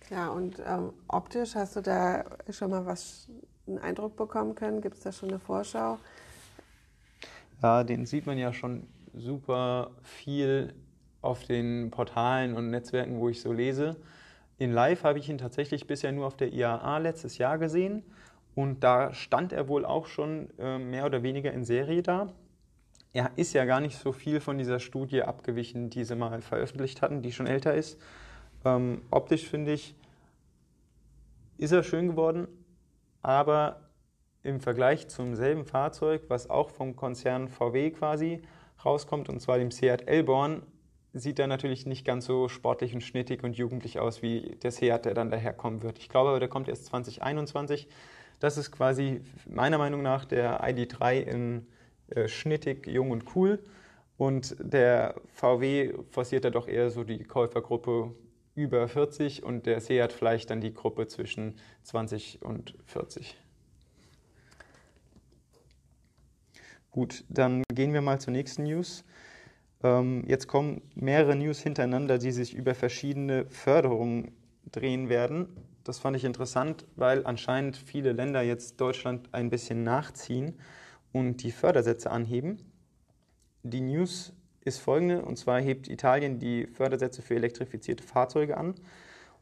Klar, 0.00 0.33
und 0.33 0.61
ähm, 0.66 0.92
optisch 1.09 1.54
hast 1.54 1.76
du 1.76 1.81
da 1.81 2.25
schon 2.50 2.71
mal 2.71 2.85
was, 2.85 3.28
einen 3.66 3.78
Eindruck 3.78 4.16
bekommen 4.16 4.54
können? 4.54 4.81
Gibt 4.81 4.97
es 4.97 5.02
da 5.02 5.12
schon 5.12 5.31
eine 5.31 5.38
Vorschau? 5.38 5.99
Ja, 7.62 7.85
den 7.85 8.07
sieht 8.07 8.26
man 8.26 8.38
ja 8.38 8.52
schon 8.52 8.88
super 9.14 9.92
viel 10.02 10.75
auf 11.21 11.45
den 11.45 11.90
Portalen 11.90 12.54
und 12.57 12.71
Netzwerken, 12.71 13.21
wo 13.21 13.28
ich 13.28 13.40
so 13.40 13.52
lese. 13.52 13.97
In 14.59 14.73
Live 14.73 15.04
habe 15.04 15.21
ich 15.21 15.28
ihn 15.28 15.38
tatsächlich 15.38 15.87
bisher 15.87 16.11
nur 16.12 16.26
auf 16.26 16.37
der 16.37 16.52
IAA 16.52 16.99
letztes 16.99 17.38
Jahr 17.38 17.59
gesehen 17.59 18.02
und 18.57 18.83
da 18.83 19.14
stand 19.14 19.52
er 19.52 19.69
wohl 19.69 19.85
auch 19.85 20.07
schon 20.07 20.49
äh, 20.59 20.78
mehr 20.78 21.07
oder 21.07 21.23
weniger 21.23 21.52
in 21.52 21.64
Serie 21.64 22.02
da. 22.02 22.33
Er 23.12 23.31
ist 23.37 23.52
ja 23.52 23.64
gar 23.64 23.81
nicht 23.81 23.97
so 23.99 24.12
viel 24.12 24.40
von 24.40 24.59
dieser 24.59 24.81
Studie 24.81 25.23
abgewichen, 25.23 25.90
die 25.90 26.04
sie 26.04 26.16
mal 26.16 26.40
veröffentlicht 26.40 27.02
hatten, 27.02 27.23
die 27.23 27.31
schon 27.31 27.47
älter 27.47 27.75
ist. 27.75 28.00
Ähm, 28.64 29.02
optisch 29.11 29.47
finde 29.49 29.73
ich, 29.73 29.95
ist 31.59 31.73
er 31.73 31.83
schön 31.83 32.09
geworden, 32.09 32.49
aber 33.21 33.81
im 34.42 34.61
Vergleich 34.61 35.08
zum 35.08 35.34
selben 35.34 35.64
Fahrzeug, 35.64 36.22
was 36.28 36.50
auch 36.50 36.70
vom 36.70 36.96
Konzern 36.96 37.49
VW 37.49 37.90
quasi 37.90 38.42
rauskommt, 38.84 39.28
und 39.28 39.40
zwar 39.40 39.58
dem 39.58 39.70
Seat 39.70 40.08
Elborn, 40.08 40.62
sieht 41.12 41.38
er 41.38 41.46
natürlich 41.46 41.87
nicht 41.87 42.04
ganz 42.04 42.25
so 42.25 42.49
sportlich 42.49 42.94
und 42.94 43.02
schnittig 43.02 43.44
und 43.44 43.56
jugendlich 43.56 44.00
aus 44.00 44.22
wie 44.22 44.56
der 44.62 44.70
Seat, 44.70 45.04
der 45.04 45.14
dann 45.14 45.30
daherkommen 45.30 45.82
wird. 45.82 45.99
Ich 45.99 46.08
glaube 46.08 46.30
aber, 46.30 46.40
der 46.40 46.49
kommt 46.49 46.68
erst 46.68 46.87
2021. 46.87 47.87
Das 48.40 48.56
ist 48.56 48.72
quasi 48.72 49.20
meiner 49.46 49.78
Meinung 49.78 50.02
nach 50.02 50.25
der 50.25 50.62
ID3 50.64 51.20
in 51.20 51.66
äh, 52.08 52.28
schnittig, 52.28 52.87
jung 52.87 53.11
und 53.11 53.37
cool. 53.37 53.62
Und 54.16 54.56
der 54.58 55.14
VW 55.34 55.94
forciert 56.11 56.44
da 56.44 56.50
doch 56.50 56.66
eher 56.66 56.90
so 56.90 57.04
die 57.04 57.25
Käufergruppe 57.25 58.14
über 58.54 58.87
40 58.88 59.42
und 59.42 59.66
der 59.66 59.80
Seat 59.80 60.12
vielleicht 60.12 60.50
dann 60.50 60.61
die 60.61 60.75
Gruppe 60.75 61.06
zwischen 61.06 61.56
20 61.82 62.42
und 62.42 62.75
40. 62.84 63.37
Gut, 66.92 67.25
dann 67.30 67.62
gehen 67.75 67.94
wir 67.94 68.02
mal 68.02 68.20
zur 68.20 68.34
nächsten 68.34 68.64
News. 68.64 69.02
Ähm, 69.82 70.25
jetzt 70.26 70.46
kommen 70.46 70.82
mehrere 70.94 71.34
News 71.34 71.58
hintereinander, 71.58 72.18
die 72.18 72.32
sich 72.32 72.52
über 72.52 72.75
verschiedene 72.75 73.46
Förderungen 73.46 74.32
drehen 74.70 75.08
werden. 75.08 75.49
Das 75.84 75.99
fand 75.99 76.18
ich 76.18 76.25
interessant, 76.25 76.84
weil 76.94 77.25
anscheinend 77.25 77.78
viele 77.78 78.12
Länder 78.12 78.42
jetzt 78.42 78.78
Deutschland 78.78 79.30
ein 79.32 79.49
bisschen 79.49 79.84
nachziehen 79.84 80.61
und 81.12 81.42
die 81.42 81.50
Fördersätze 81.50 82.11
anheben. 82.11 82.58
Die 83.62 83.80
News 83.80 84.34
ist 84.61 84.78
folgende, 84.78 85.25
und 85.25 85.38
zwar 85.38 85.62
hebt 85.62 85.88
Italien 85.88 86.38
die 86.38 86.66
Fördersätze 86.66 87.22
für 87.22 87.37
elektrifizierte 87.37 88.04
Fahrzeuge 88.04 88.58
an. 88.58 88.75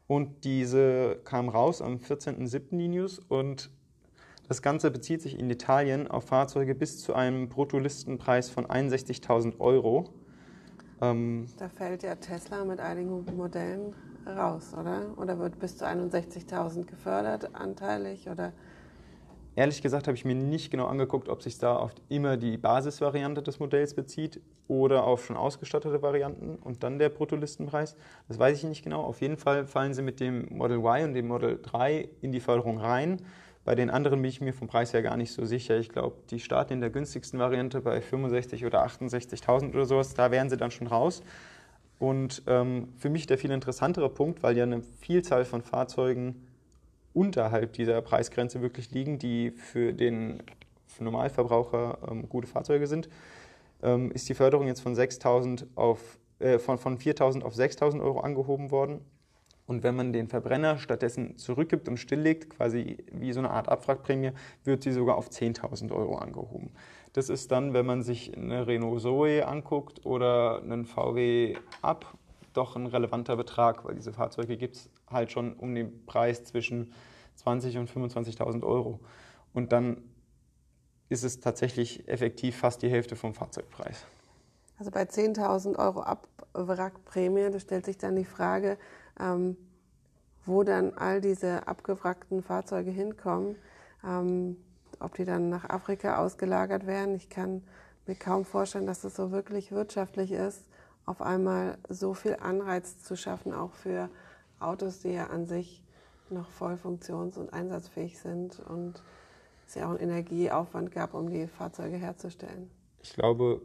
Und 0.06 0.44
diese 0.44 1.20
kam 1.24 1.48
raus 1.48 1.82
am 1.82 1.96
14.07. 1.96 2.78
die 2.78 2.88
News 2.88 3.18
und 3.18 3.70
das 4.50 4.62
Ganze 4.62 4.90
bezieht 4.90 5.22
sich 5.22 5.38
in 5.38 5.48
Italien 5.48 6.08
auf 6.08 6.24
Fahrzeuge 6.24 6.74
bis 6.74 7.00
zu 7.00 7.14
einem 7.14 7.48
Bruttolistenpreis 7.48 8.50
von 8.50 8.66
61.000 8.66 9.60
Euro. 9.60 10.12
Ähm, 11.00 11.46
da 11.56 11.68
fällt 11.68 12.02
ja 12.02 12.16
Tesla 12.16 12.64
mit 12.64 12.80
einigen 12.80 13.24
Modellen 13.36 13.94
raus, 14.26 14.74
oder? 14.76 15.16
Oder 15.16 15.38
wird 15.38 15.60
bis 15.60 15.76
zu 15.76 15.86
61.000 15.86 16.84
gefördert 16.86 17.54
anteilig? 17.54 18.28
Oder? 18.28 18.52
Ehrlich 19.54 19.82
gesagt 19.82 20.08
habe 20.08 20.16
ich 20.16 20.24
mir 20.24 20.34
nicht 20.34 20.72
genau 20.72 20.86
angeguckt, 20.86 21.28
ob 21.28 21.42
sich 21.42 21.56
da 21.58 21.76
auf 21.76 21.94
immer 22.08 22.36
die 22.36 22.56
Basisvariante 22.56 23.44
des 23.44 23.60
Modells 23.60 23.94
bezieht 23.94 24.40
oder 24.66 25.04
auf 25.04 25.26
schon 25.26 25.36
ausgestattete 25.36 26.02
Varianten 26.02 26.56
und 26.56 26.82
dann 26.82 26.98
der 26.98 27.10
Bruttolistenpreis. 27.10 27.94
Das 28.26 28.40
weiß 28.40 28.58
ich 28.58 28.64
nicht 28.64 28.82
genau. 28.82 29.02
Auf 29.02 29.20
jeden 29.20 29.36
Fall 29.36 29.64
fallen 29.64 29.94
sie 29.94 30.02
mit 30.02 30.18
dem 30.18 30.48
Model 30.50 30.78
Y 30.78 31.04
und 31.04 31.14
dem 31.14 31.28
Model 31.28 31.60
3 31.62 32.08
in 32.20 32.32
die 32.32 32.40
Förderung 32.40 32.78
rein. 32.78 33.22
Bei 33.64 33.74
den 33.74 33.90
anderen 33.90 34.22
bin 34.22 34.30
ich 34.30 34.40
mir 34.40 34.54
vom 34.54 34.68
Preis 34.68 34.92
her 34.92 35.02
gar 35.02 35.16
nicht 35.16 35.32
so 35.32 35.44
sicher. 35.44 35.78
Ich 35.78 35.90
glaube, 35.90 36.16
die 36.30 36.40
starten 36.40 36.74
in 36.74 36.80
der 36.80 36.90
günstigsten 36.90 37.38
Variante 37.38 37.80
bei 37.80 37.98
65.000 37.98 38.66
oder 38.66 38.84
68.000 38.84 39.70
oder 39.70 39.84
sowas. 39.84 40.14
Da 40.14 40.30
wären 40.30 40.48
sie 40.48 40.56
dann 40.56 40.70
schon 40.70 40.86
raus. 40.86 41.22
Und 41.98 42.42
ähm, 42.46 42.88
für 42.96 43.10
mich 43.10 43.26
der 43.26 43.36
viel 43.36 43.50
interessantere 43.50 44.08
Punkt, 44.08 44.42
weil 44.42 44.56
ja 44.56 44.64
eine 44.64 44.82
Vielzahl 44.82 45.44
von 45.44 45.60
Fahrzeugen 45.60 46.46
unterhalb 47.12 47.74
dieser 47.74 48.00
Preisgrenze 48.00 48.62
wirklich 48.62 48.90
liegen, 48.92 49.18
die 49.18 49.50
für 49.50 49.92
den 49.92 50.42
für 50.86 51.04
Normalverbraucher 51.04 51.98
ähm, 52.10 52.28
gute 52.28 52.46
Fahrzeuge 52.46 52.86
sind, 52.86 53.08
ähm, 53.82 54.10
ist 54.12 54.28
die 54.28 54.34
Förderung 54.34 54.66
jetzt 54.66 54.80
von 54.80 54.94
6.000 54.94 55.66
auf 55.74 56.18
äh, 56.40 56.58
von, 56.58 56.78
von 56.78 56.98
4.000 56.98 57.42
auf 57.42 57.54
6.000 57.54 58.02
Euro 58.02 58.20
angehoben 58.20 58.70
worden. 58.70 59.04
Und 59.66 59.82
wenn 59.82 59.94
man 59.94 60.12
den 60.12 60.28
Verbrenner 60.28 60.78
stattdessen 60.78 61.36
zurückgibt 61.36 61.88
und 61.88 61.96
stilllegt, 61.96 62.50
quasi 62.50 62.98
wie 63.12 63.32
so 63.32 63.38
eine 63.38 63.50
Art 63.50 63.68
Abwrackprämie, 63.68 64.32
wird 64.64 64.82
sie 64.82 64.92
sogar 64.92 65.16
auf 65.16 65.28
10.000 65.28 65.92
Euro 65.92 66.16
angehoben. 66.16 66.70
Das 67.12 67.28
ist 67.28 67.50
dann, 67.52 67.72
wenn 67.72 67.86
man 67.86 68.02
sich 68.02 68.36
eine 68.36 68.66
Renault 68.66 69.02
Zoe 69.02 69.46
anguckt 69.46 70.04
oder 70.06 70.60
einen 70.62 70.86
VW 70.86 71.56
Up, 71.82 72.14
doch 72.52 72.76
ein 72.76 72.86
relevanter 72.86 73.36
Betrag, 73.36 73.84
weil 73.84 73.94
diese 73.94 74.12
Fahrzeuge 74.12 74.56
gibt 74.56 74.76
es 74.76 74.90
halt 75.08 75.30
schon 75.30 75.54
um 75.54 75.74
den 75.74 76.04
Preis 76.06 76.44
zwischen 76.44 76.92
20.000 77.44 77.78
und 77.78 77.90
25.000 77.90 78.64
Euro. 78.64 79.00
Und 79.52 79.72
dann 79.72 80.02
ist 81.08 81.24
es 81.24 81.40
tatsächlich 81.40 82.08
effektiv 82.08 82.56
fast 82.56 82.82
die 82.82 82.88
Hälfte 82.88 83.16
vom 83.16 83.34
Fahrzeugpreis. 83.34 84.06
Also 84.78 84.90
bei 84.90 85.02
10.000 85.02 85.78
Euro 85.78 86.00
Abwrackprämie, 86.02 87.50
da 87.50 87.58
stellt 87.58 87.84
sich 87.84 87.98
dann 87.98 88.16
die 88.16 88.24
Frage, 88.24 88.78
ähm, 89.20 89.56
wo 90.46 90.62
dann 90.62 90.94
all 90.94 91.20
diese 91.20 91.68
abgewrackten 91.68 92.42
Fahrzeuge 92.42 92.90
hinkommen. 92.90 93.56
Ähm, 94.04 94.56
ob 95.00 95.14
die 95.14 95.24
dann 95.24 95.48
nach 95.48 95.68
Afrika 95.68 96.18
ausgelagert 96.18 96.86
werden. 96.86 97.14
Ich 97.16 97.28
kann 97.28 97.62
mir 98.06 98.14
kaum 98.14 98.44
vorstellen, 98.44 98.86
dass 98.86 99.04
es 99.04 99.16
so 99.16 99.32
wirklich 99.32 99.72
wirtschaftlich 99.72 100.32
ist, 100.32 100.64
auf 101.06 101.22
einmal 101.22 101.78
so 101.88 102.14
viel 102.14 102.36
Anreiz 102.40 103.02
zu 103.02 103.16
schaffen, 103.16 103.52
auch 103.52 103.72
für 103.72 104.08
Autos, 104.60 105.00
die 105.00 105.10
ja 105.10 105.28
an 105.28 105.46
sich 105.46 105.82
noch 106.28 106.48
voll 106.50 106.76
funktions- 106.76 107.38
und 107.38 107.52
einsatzfähig 107.52 108.18
sind 108.18 108.60
und 108.60 109.02
es 109.66 109.74
ja 109.74 109.86
auch 109.86 109.90
einen 109.90 110.10
Energieaufwand 110.10 110.92
gab, 110.92 111.14
um 111.14 111.30
die 111.30 111.46
Fahrzeuge 111.46 111.96
herzustellen. 111.96 112.70
Ich 113.02 113.14
glaube, 113.14 113.62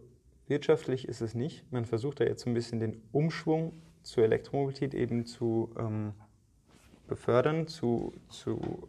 wirtschaftlich 0.48 1.08
ist 1.08 1.22
es 1.22 1.36
nicht. 1.36 1.72
Man 1.72 1.86
versucht 1.86 2.20
da 2.22 2.24
jetzt 2.24 2.44
so 2.44 2.50
ein 2.50 2.54
bisschen 2.54 2.80
den 2.80 3.02
Umschwung 3.12 3.74
zur 4.06 4.24
Elektromobilität 4.24 4.94
eben 4.94 5.26
zu 5.26 5.72
ähm, 5.78 6.14
befördern, 7.08 7.68
zu, 7.68 8.14
zu, 8.30 8.88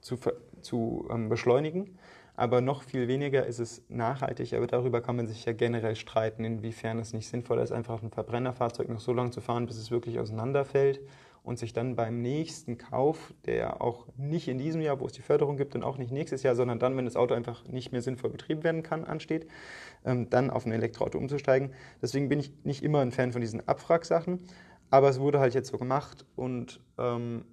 zu, 0.00 0.18
zu 0.60 1.08
ähm, 1.10 1.28
beschleunigen. 1.28 1.98
Aber 2.36 2.60
noch 2.60 2.82
viel 2.82 3.08
weniger 3.08 3.46
ist 3.46 3.58
es 3.58 3.82
nachhaltig. 3.88 4.54
Aber 4.54 4.68
darüber 4.68 5.00
kann 5.00 5.16
man 5.16 5.26
sich 5.26 5.44
ja 5.44 5.52
generell 5.52 5.96
streiten, 5.96 6.44
inwiefern 6.44 6.98
es 7.00 7.12
nicht 7.12 7.28
sinnvoll 7.28 7.58
ist, 7.58 7.72
einfach 7.72 8.02
ein 8.02 8.10
Verbrennerfahrzeug 8.10 8.88
noch 8.88 9.00
so 9.00 9.12
lange 9.12 9.30
zu 9.30 9.40
fahren, 9.40 9.66
bis 9.66 9.76
es 9.76 9.90
wirklich 9.90 10.20
auseinanderfällt 10.20 11.00
und 11.48 11.58
sich 11.58 11.72
dann 11.72 11.96
beim 11.96 12.20
nächsten 12.20 12.76
Kauf, 12.76 13.32
der 13.46 13.80
auch 13.80 14.06
nicht 14.18 14.48
in 14.48 14.58
diesem 14.58 14.82
Jahr, 14.82 15.00
wo 15.00 15.06
es 15.06 15.12
die 15.12 15.22
Förderung 15.22 15.56
gibt 15.56 15.74
und 15.74 15.82
auch 15.82 15.96
nicht 15.96 16.12
nächstes 16.12 16.42
Jahr, 16.42 16.54
sondern 16.54 16.78
dann, 16.78 16.96
wenn 16.96 17.06
das 17.06 17.16
Auto 17.16 17.34
einfach 17.34 17.66
nicht 17.66 17.90
mehr 17.90 18.02
sinnvoll 18.02 18.28
betrieben 18.28 18.62
werden 18.64 18.82
kann, 18.82 19.04
ansteht, 19.04 19.48
ähm, 20.04 20.28
dann 20.28 20.50
auf 20.50 20.66
ein 20.66 20.72
Elektroauto 20.72 21.16
umzusteigen. 21.16 21.72
Deswegen 22.02 22.28
bin 22.28 22.38
ich 22.38 22.52
nicht 22.64 22.82
immer 22.82 23.00
ein 23.00 23.12
Fan 23.12 23.32
von 23.32 23.40
diesen 23.40 23.66
Abwracksachen. 23.66 24.40
Aber 24.90 25.08
es 25.08 25.20
wurde 25.20 25.40
halt 25.40 25.54
jetzt 25.54 25.70
so 25.70 25.78
gemacht 25.78 26.26
und 26.36 26.80
ähm, 26.98 27.44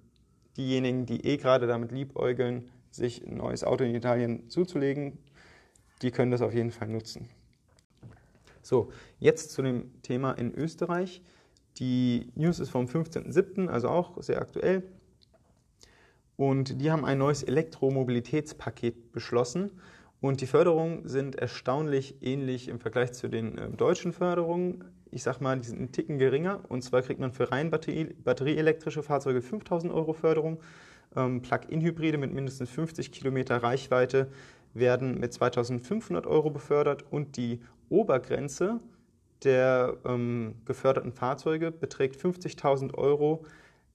diejenigen, 0.56 1.06
die 1.06 1.24
eh 1.26 1.38
gerade 1.38 1.66
damit 1.66 1.90
liebäugeln, 1.90 2.70
sich 2.90 3.26
ein 3.26 3.38
neues 3.38 3.64
Auto 3.64 3.84
in 3.84 3.94
Italien 3.94 4.48
zuzulegen, 4.50 5.18
die 6.02 6.10
können 6.10 6.30
das 6.30 6.42
auf 6.42 6.54
jeden 6.54 6.70
Fall 6.70 6.88
nutzen. 6.88 7.28
So, 8.62 8.90
jetzt 9.18 9.52
zu 9.52 9.62
dem 9.62 10.02
Thema 10.02 10.32
in 10.32 10.54
Österreich. 10.54 11.22
Die 11.78 12.30
News 12.34 12.58
ist 12.58 12.70
vom 12.70 12.86
15.07., 12.86 13.68
also 13.68 13.88
auch 13.88 14.22
sehr 14.22 14.40
aktuell. 14.40 14.82
Und 16.36 16.80
die 16.80 16.90
haben 16.90 17.04
ein 17.04 17.18
neues 17.18 17.42
Elektromobilitätspaket 17.42 19.12
beschlossen. 19.12 19.70
Und 20.20 20.40
die 20.40 20.46
Förderungen 20.46 21.08
sind 21.08 21.36
erstaunlich 21.36 22.22
ähnlich 22.22 22.68
im 22.68 22.80
Vergleich 22.80 23.12
zu 23.12 23.28
den 23.28 23.58
äh, 23.58 23.70
deutschen 23.70 24.12
Förderungen 24.12 24.84
ich 25.10 25.22
sag 25.22 25.40
mal, 25.40 25.58
die 25.58 25.66
sind 25.66 25.78
einen 25.78 25.92
Ticken 25.92 26.18
geringer. 26.18 26.60
Und 26.68 26.82
zwar 26.82 27.02
kriegt 27.02 27.20
man 27.20 27.32
für 27.32 27.50
rein 27.50 27.70
Batterie, 27.70 28.14
batterieelektrische 28.22 29.02
Fahrzeuge 29.02 29.40
5000 29.40 29.92
Euro 29.92 30.12
Förderung. 30.12 30.60
Ähm, 31.14 31.42
Plug-in-Hybride 31.42 32.18
mit 32.18 32.32
mindestens 32.32 32.70
50 32.70 33.12
Kilometer 33.12 33.62
Reichweite 33.62 34.28
werden 34.74 35.18
mit 35.18 35.32
2500 35.32 36.26
Euro 36.26 36.50
befördert 36.50 37.04
und 37.10 37.36
die 37.36 37.60
Obergrenze 37.88 38.80
der 39.46 39.96
ähm, 40.04 40.56
geförderten 40.64 41.12
Fahrzeuge 41.12 41.70
beträgt 41.70 42.20
50.000 42.20 42.94
Euro 42.94 43.46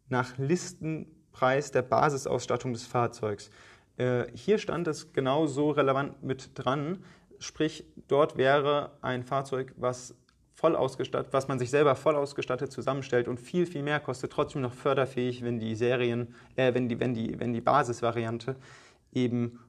nach 0.10 0.38
Listenpreis 0.38 1.72
der 1.72 1.84
Basisausstattung 1.84 2.74
des 2.74 2.88
Fahrzeugs. 2.88 3.52
Äh, 3.98 4.26
hier 4.34 4.58
stand 4.58 4.88
es 4.88 5.14
genau 5.14 5.46
so 5.46 5.70
relevant 5.70 6.24
mit 6.24 6.52
dran, 6.56 7.04
sprich 7.40 7.86
dort 8.08 8.38
wäre 8.38 8.92
ein 9.02 9.24
Fahrzeug, 9.24 9.74
was 9.76 10.16
voll 10.54 10.76
ausgestattet, 10.76 11.34
was 11.34 11.48
man 11.48 11.60
sich 11.60 11.70
selber 11.70 11.96
voll 11.96 12.16
ausgestattet 12.16 12.72
zusammenstellt 12.72 13.28
und 13.28 13.40
viel, 13.40 13.66
viel 13.66 13.84
mehr 13.84 14.00
kostet, 14.00 14.32
trotzdem 14.32 14.62
noch 14.62 14.74
förderfähig, 14.74 15.44
wenn 15.44 15.60
die 15.60 15.76
Serien, 15.76 16.34
äh, 16.56 16.74
wenn 16.74 16.88
die, 16.88 17.00
wenn 17.00 17.14
die, 17.14 17.40
wenn 17.40 17.52
die 17.52 17.62
Basisvariante 17.62 18.56
eben 19.12 19.60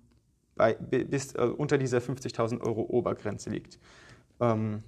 bei, 0.54 0.74
bis 0.74 1.34
äh, 1.34 1.40
unter 1.40 1.78
dieser 1.78 1.98
50.000 1.98 2.60
Euro 2.60 2.82
Obergrenze 2.82 3.50
liegt. 3.50 3.78
Ähm, 4.40 4.82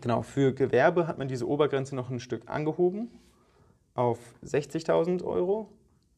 genau, 0.00 0.22
für 0.22 0.52
Gewerbe 0.52 1.06
hat 1.06 1.18
man 1.18 1.28
diese 1.28 1.48
Obergrenze 1.48 1.94
noch 1.94 2.10
ein 2.10 2.20
Stück 2.20 2.48
angehoben 2.48 3.10
auf 3.94 4.18
60.000 4.44 5.24
Euro. 5.24 5.70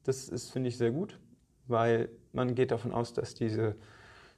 Das 0.04 0.28
ist, 0.28 0.50
finde 0.50 0.68
ich, 0.68 0.76
sehr 0.76 0.90
gut, 0.90 1.18
weil 1.66 2.08
man 2.32 2.54
geht 2.54 2.70
davon 2.70 2.92
aus, 2.92 3.12
dass 3.12 3.34
diese 3.34 3.76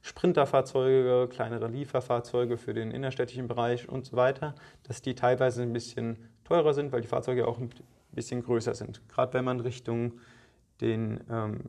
Sprinterfahrzeuge, 0.01 1.27
kleinere 1.29 1.67
Lieferfahrzeuge 1.67 2.57
für 2.57 2.73
den 2.73 2.91
innerstädtischen 2.91 3.47
Bereich 3.47 3.89
und 3.89 4.05
so 4.05 4.15
weiter, 4.15 4.55
dass 4.83 5.01
die 5.01 5.15
teilweise 5.15 5.61
ein 5.61 5.73
bisschen 5.73 6.17
teurer 6.45 6.73
sind, 6.73 6.91
weil 6.91 7.01
die 7.01 7.07
Fahrzeuge 7.07 7.47
auch 7.47 7.59
ein 7.59 7.69
bisschen 8.11 8.41
größer 8.41 8.75
sind. 8.75 9.01
Gerade 9.09 9.33
wenn 9.33 9.45
man 9.45 9.59
Richtung 9.59 10.13
den 10.81 11.19
ähm, 11.29 11.59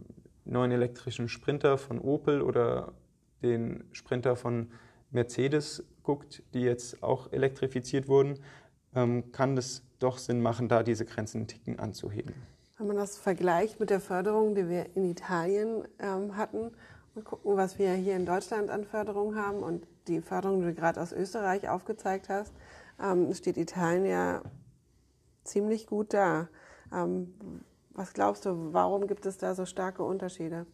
neuen 0.45 0.71
elektrischen 0.71 1.29
Sprinter 1.29 1.77
von 1.77 1.99
Opel 1.99 2.41
oder 2.41 2.93
den 3.43 3.85
Sprinter 3.93 4.37
von 4.37 4.71
Mercedes 5.11 5.85
guckt, 6.03 6.43
die 6.55 6.61
jetzt 6.61 7.03
auch 7.03 7.33
elektrifiziert 7.33 8.09
wurden, 8.09 8.39
ähm, 8.95 9.33
kann 9.33 9.57
es 9.57 9.83
doch 9.99 10.19
Sinn 10.19 10.41
machen, 10.41 10.69
da 10.69 10.83
diese 10.83 11.05
Grenzen 11.05 11.39
einen 11.39 11.47
Ticken 11.47 11.79
anzuheben. 11.79 12.35
Wenn 12.79 12.87
man 12.87 12.97
das 12.97 13.19
vergleicht 13.19 13.79
mit 13.79 13.91
der 13.91 14.01
Förderung, 14.01 14.55
die 14.55 14.69
wir 14.69 14.97
in 14.97 15.05
Italien 15.05 15.85
ähm, 15.99 16.37
hatten, 16.37 16.71
und 17.15 17.25
gucken, 17.25 17.57
was 17.57 17.79
wir 17.79 17.93
hier 17.95 18.17
in 18.17 18.25
Deutschland 18.25 18.71
an 18.71 18.85
Förderung 18.85 19.35
haben. 19.35 19.63
Und 19.63 19.87
die 20.07 20.21
Förderung, 20.21 20.61
die 20.61 20.69
du 20.69 20.75
gerade 20.75 21.01
aus 21.01 21.13
Österreich 21.13 21.69
aufgezeigt 21.69 22.29
hast, 22.29 22.55
ähm, 23.03 23.33
steht 23.35 23.57
Italien 23.57 24.07
ja 24.07 24.43
ziemlich 25.45 25.87
gut 25.87 26.15
da. 26.15 26.49
Was 27.93 28.15
glaubst 28.15 28.47
du, 28.47 28.73
warum 28.73 29.07
gibt 29.07 29.27
es 29.27 29.39
da 29.39 29.55
so 29.55 29.65
starke 29.65 30.03
Unterschiede? 30.03 30.67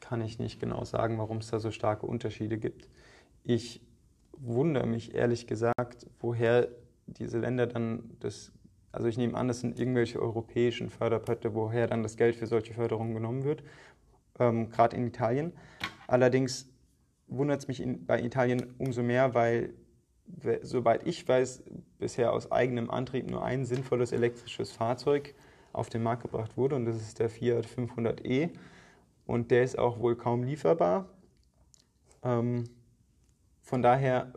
Kann 0.00 0.22
ich 0.22 0.38
nicht 0.38 0.60
genau 0.60 0.84
sagen, 0.84 1.18
warum 1.18 1.38
es 1.38 1.50
da 1.50 1.60
so 1.60 1.70
starke 1.70 2.06
Unterschiede 2.06 2.56
gibt. 2.56 2.88
Ich 3.44 3.80
wundere 4.32 4.86
mich 4.86 5.14
ehrlich 5.14 5.46
gesagt, 5.46 6.06
woher 6.20 6.68
diese 7.06 7.38
Länder 7.38 7.66
dann 7.66 8.10
das, 8.20 8.52
also 8.92 9.08
ich 9.08 9.18
nehme 9.18 9.36
an, 9.36 9.48
das 9.48 9.60
sind 9.60 9.78
irgendwelche 9.78 10.20
europäischen 10.20 10.90
Förderpötte, 10.90 11.54
woher 11.54 11.86
dann 11.86 12.02
das 12.02 12.16
Geld 12.16 12.36
für 12.36 12.46
solche 12.46 12.74
Förderungen 12.74 13.14
genommen 13.14 13.44
wird 13.44 13.62
ähm, 14.40 14.70
gerade 14.70 14.96
in 14.96 15.06
Italien. 15.06 15.52
Allerdings 16.08 16.68
wundert 17.28 17.60
es 17.60 17.68
mich 17.68 17.80
in, 17.80 18.06
bei 18.06 18.20
Italien 18.20 18.74
umso 18.78 19.02
mehr, 19.02 19.34
weil, 19.34 19.74
soweit 20.62 21.06
ich 21.06 21.28
weiß, 21.28 21.62
bisher 21.98 22.32
aus 22.32 22.50
eigenem 22.50 22.90
Antrieb 22.90 23.30
nur 23.30 23.44
ein 23.44 23.64
sinnvolles 23.64 24.10
elektrisches 24.12 24.72
Fahrzeug 24.72 25.34
auf 25.72 25.88
den 25.88 26.02
Markt 26.02 26.22
gebracht 26.22 26.56
wurde 26.56 26.74
und 26.74 26.86
das 26.86 26.96
ist 26.96 27.20
der 27.20 27.28
Fiat 27.28 27.66
500e 27.66 28.50
und 29.26 29.50
der 29.52 29.62
ist 29.62 29.78
auch 29.78 30.00
wohl 30.00 30.16
kaum 30.16 30.42
lieferbar. 30.42 31.08
Ähm, 32.24 32.64
von 33.70 33.82
daher 33.82 34.32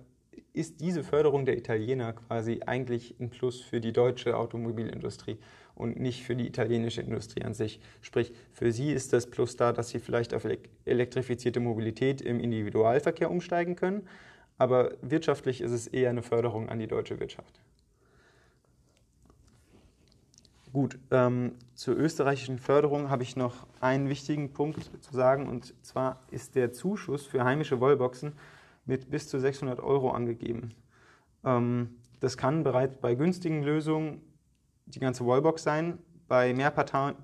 ist 0.53 0.79
diese 0.79 1.03
Förderung 1.03 1.47
der 1.47 1.57
Italiener 1.57 2.13
quasi 2.13 2.61
eigentlich 2.67 3.15
ein 3.19 3.31
Plus 3.31 3.61
für 3.61 3.81
die 3.81 3.91
deutsche 3.91 4.37
Automobilindustrie 4.37 5.39
und 5.73 5.99
nicht 5.99 6.23
für 6.23 6.35
die 6.35 6.45
italienische 6.45 7.01
Industrie 7.01 7.43
an 7.43 7.55
sich. 7.55 7.79
Sprich, 8.01 8.31
für 8.51 8.71
sie 8.71 8.91
ist 8.91 9.11
das 9.11 9.25
Plus 9.25 9.55
da, 9.55 9.73
dass 9.73 9.89
sie 9.89 9.97
vielleicht 9.97 10.35
auf 10.35 10.47
elektrifizierte 10.85 11.59
Mobilität 11.59 12.21
im 12.21 12.39
Individualverkehr 12.39 13.31
umsteigen 13.31 13.75
können, 13.75 14.07
aber 14.59 14.91
wirtschaftlich 15.01 15.61
ist 15.61 15.71
es 15.71 15.87
eher 15.87 16.11
eine 16.11 16.21
Förderung 16.21 16.69
an 16.69 16.77
die 16.77 16.85
deutsche 16.85 17.19
Wirtschaft. 17.19 17.59
Gut, 20.71 20.99
ähm, 21.09 21.53
zur 21.73 21.97
österreichischen 21.97 22.59
Förderung 22.59 23.09
habe 23.09 23.23
ich 23.23 23.35
noch 23.35 23.65
einen 23.81 24.09
wichtigen 24.09 24.53
Punkt 24.53 24.91
zu 25.01 25.11
sagen 25.11 25.49
und 25.49 25.73
zwar 25.83 26.19
ist 26.29 26.53
der 26.53 26.71
Zuschuss 26.71 27.25
für 27.25 27.43
heimische 27.43 27.81
Wallboxen 27.81 28.33
mit 28.85 29.09
bis 29.09 29.27
zu 29.27 29.39
600 29.39 29.79
Euro 29.79 30.11
angegeben. 30.11 30.73
Ähm, 31.43 31.97
das 32.19 32.37
kann 32.37 32.63
bereits 32.63 32.97
bei 32.97 33.15
günstigen 33.15 33.63
Lösungen 33.63 34.21
die 34.85 34.99
ganze 34.99 35.25
Wallbox 35.25 35.63
sein. 35.63 35.99
Bei, 36.27 36.53
Mehrparteien, 36.53 37.15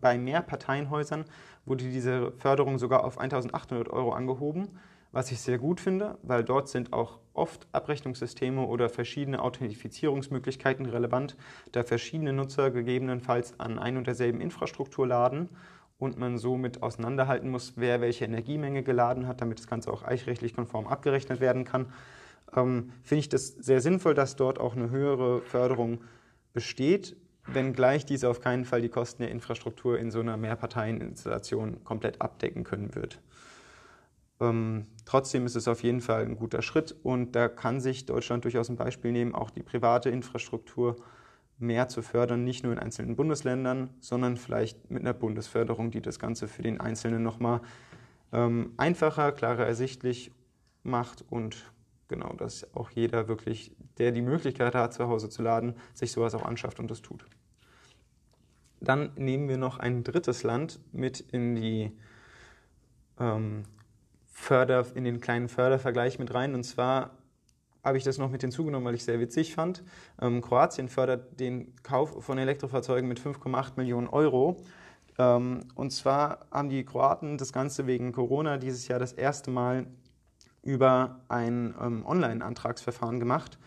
bei 0.00 0.18
Mehrparteienhäusern 0.18 1.24
wurde 1.64 1.84
diese 1.84 2.32
Förderung 2.32 2.78
sogar 2.78 3.04
auf 3.04 3.18
1800 3.18 3.88
Euro 3.88 4.12
angehoben, 4.12 4.78
was 5.12 5.30
ich 5.30 5.40
sehr 5.40 5.58
gut 5.58 5.80
finde, 5.80 6.18
weil 6.22 6.44
dort 6.44 6.68
sind 6.68 6.92
auch 6.92 7.20
oft 7.32 7.68
Abrechnungssysteme 7.72 8.66
oder 8.66 8.88
verschiedene 8.88 9.40
Authentifizierungsmöglichkeiten 9.40 10.86
relevant, 10.86 11.36
da 11.72 11.82
verschiedene 11.84 12.32
Nutzer 12.32 12.70
gegebenenfalls 12.70 13.58
an 13.58 13.78
ein 13.78 13.96
und 13.96 14.06
derselben 14.06 14.40
Infrastruktur 14.40 15.06
laden 15.06 15.48
und 16.00 16.18
man 16.18 16.38
somit 16.38 16.82
auseinanderhalten 16.82 17.50
muss, 17.50 17.74
wer 17.76 18.00
welche 18.00 18.24
Energiemenge 18.24 18.82
geladen 18.82 19.28
hat, 19.28 19.40
damit 19.40 19.58
das 19.58 19.68
Ganze 19.68 19.92
auch 19.92 20.02
eichrechtlich 20.02 20.54
konform 20.54 20.88
abgerechnet 20.88 21.40
werden 21.40 21.64
kann, 21.64 21.92
ähm, 22.56 22.90
finde 23.04 23.20
ich 23.20 23.28
das 23.28 23.48
sehr 23.48 23.80
sinnvoll, 23.80 24.14
dass 24.14 24.34
dort 24.34 24.58
auch 24.58 24.74
eine 24.74 24.90
höhere 24.90 25.42
Förderung 25.42 26.00
besteht, 26.52 27.16
wenngleich 27.46 28.06
diese 28.06 28.28
auf 28.28 28.40
keinen 28.40 28.64
Fall 28.64 28.80
die 28.80 28.88
Kosten 28.88 29.22
der 29.22 29.30
Infrastruktur 29.30 29.98
in 29.98 30.10
so 30.10 30.20
einer 30.20 30.36
Mehrpartieninstallation 30.36 31.84
komplett 31.84 32.20
abdecken 32.20 32.64
können 32.64 32.94
wird. 32.94 33.20
Ähm, 34.40 34.86
trotzdem 35.04 35.44
ist 35.44 35.54
es 35.54 35.68
auf 35.68 35.82
jeden 35.82 36.00
Fall 36.00 36.24
ein 36.24 36.36
guter 36.36 36.62
Schritt 36.62 36.96
und 37.02 37.36
da 37.36 37.48
kann 37.48 37.80
sich 37.80 38.06
Deutschland 38.06 38.44
durchaus 38.44 38.70
ein 38.70 38.76
Beispiel 38.76 39.12
nehmen, 39.12 39.34
auch 39.34 39.50
die 39.50 39.62
private 39.62 40.08
Infrastruktur 40.08 40.96
mehr 41.60 41.88
zu 41.88 42.02
fördern, 42.02 42.42
nicht 42.44 42.64
nur 42.64 42.72
in 42.72 42.78
einzelnen 42.78 43.16
Bundesländern, 43.16 43.90
sondern 44.00 44.36
vielleicht 44.36 44.90
mit 44.90 45.02
einer 45.02 45.12
Bundesförderung, 45.12 45.90
die 45.90 46.00
das 46.00 46.18
Ganze 46.18 46.48
für 46.48 46.62
den 46.62 46.80
Einzelnen 46.80 47.22
nochmal 47.22 47.60
ähm, 48.32 48.72
einfacher, 48.76 49.32
klarer 49.32 49.66
ersichtlich 49.66 50.32
macht 50.82 51.24
und 51.28 51.70
genau, 52.08 52.32
dass 52.32 52.74
auch 52.74 52.90
jeder 52.90 53.28
wirklich, 53.28 53.72
der 53.98 54.12
die 54.12 54.22
Möglichkeit 54.22 54.74
hat, 54.74 54.94
zu 54.94 55.08
Hause 55.08 55.28
zu 55.28 55.42
laden, 55.42 55.74
sich 55.94 56.12
sowas 56.12 56.34
auch 56.34 56.44
anschafft 56.44 56.80
und 56.80 56.90
das 56.90 57.02
tut. 57.02 57.24
Dann 58.80 59.12
nehmen 59.16 59.48
wir 59.48 59.58
noch 59.58 59.78
ein 59.78 60.04
drittes 60.04 60.42
Land 60.42 60.80
mit 60.92 61.20
in 61.20 61.54
die 61.54 61.92
ähm, 63.18 63.64
Förder, 64.26 64.86
in 64.94 65.04
den 65.04 65.20
kleinen 65.20 65.48
Fördervergleich 65.48 66.18
mit 66.18 66.32
rein, 66.32 66.54
und 66.54 66.64
zwar 66.64 67.10
habe 67.82 67.98
ich 67.98 68.04
das 68.04 68.18
noch 68.18 68.30
mit 68.30 68.42
hinzugenommen, 68.42 68.86
weil 68.86 68.94
ich 68.94 69.00
es 69.00 69.06
sehr 69.06 69.20
witzig 69.20 69.54
fand. 69.54 69.82
Ähm, 70.20 70.40
Kroatien 70.40 70.88
fördert 70.88 71.40
den 71.40 71.74
Kauf 71.82 72.24
von 72.24 72.38
Elektrofahrzeugen 72.38 73.08
mit 73.08 73.20
5,8 73.20 73.72
Millionen 73.76 74.08
Euro. 74.08 74.62
Ähm, 75.18 75.60
und 75.74 75.90
zwar 75.90 76.46
haben 76.50 76.68
die 76.68 76.84
Kroaten 76.84 77.38
das 77.38 77.52
Ganze 77.52 77.86
wegen 77.86 78.12
Corona 78.12 78.58
dieses 78.58 78.88
Jahr 78.88 78.98
das 78.98 79.12
erste 79.12 79.50
Mal 79.50 79.86
über 80.62 81.20
ein 81.28 81.74
ähm, 81.80 82.04
Online-Antragsverfahren 82.06 83.18
gemacht 83.18 83.58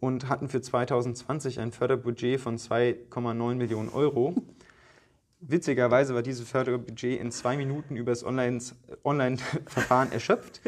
und 0.00 0.28
hatten 0.28 0.48
für 0.48 0.60
2020 0.60 1.60
ein 1.60 1.72
Förderbudget 1.72 2.40
von 2.40 2.58
2,9 2.58 3.54
Millionen 3.54 3.88
Euro. 3.88 4.34
Witzigerweise 5.40 6.14
war 6.14 6.22
dieses 6.22 6.48
Förderbudget 6.48 7.20
in 7.20 7.30
zwei 7.30 7.56
Minuten 7.56 7.96
über 7.96 8.12
das 8.12 8.24
Online-Verfahren 8.24 10.12
erschöpft. 10.12 10.60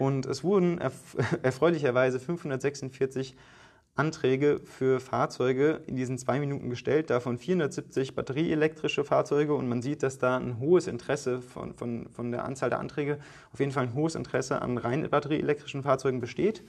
Und 0.00 0.24
es 0.24 0.42
wurden 0.42 0.78
erf 0.78 0.94
erfreulicherweise 1.42 2.18
546 2.18 3.36
Anträge 3.96 4.58
für 4.64 4.98
Fahrzeuge 4.98 5.82
in 5.86 5.94
diesen 5.94 6.16
zwei 6.16 6.40
Minuten 6.40 6.70
gestellt, 6.70 7.10
davon 7.10 7.36
470 7.36 8.14
batterieelektrische 8.14 9.04
Fahrzeuge. 9.04 9.52
Und 9.52 9.68
man 9.68 9.82
sieht, 9.82 10.02
dass 10.02 10.16
da 10.16 10.38
ein 10.38 10.58
hohes 10.58 10.86
Interesse 10.86 11.42
von, 11.42 11.74
von, 11.74 12.08
von 12.08 12.32
der 12.32 12.46
Anzahl 12.46 12.70
der 12.70 12.78
Anträge, 12.78 13.18
auf 13.52 13.60
jeden 13.60 13.72
Fall 13.72 13.84
ein 13.84 13.94
hohes 13.94 14.14
Interesse 14.14 14.62
an 14.62 14.78
rein 14.78 15.06
batterieelektrischen 15.10 15.82
Fahrzeugen 15.82 16.20
besteht. 16.20 16.64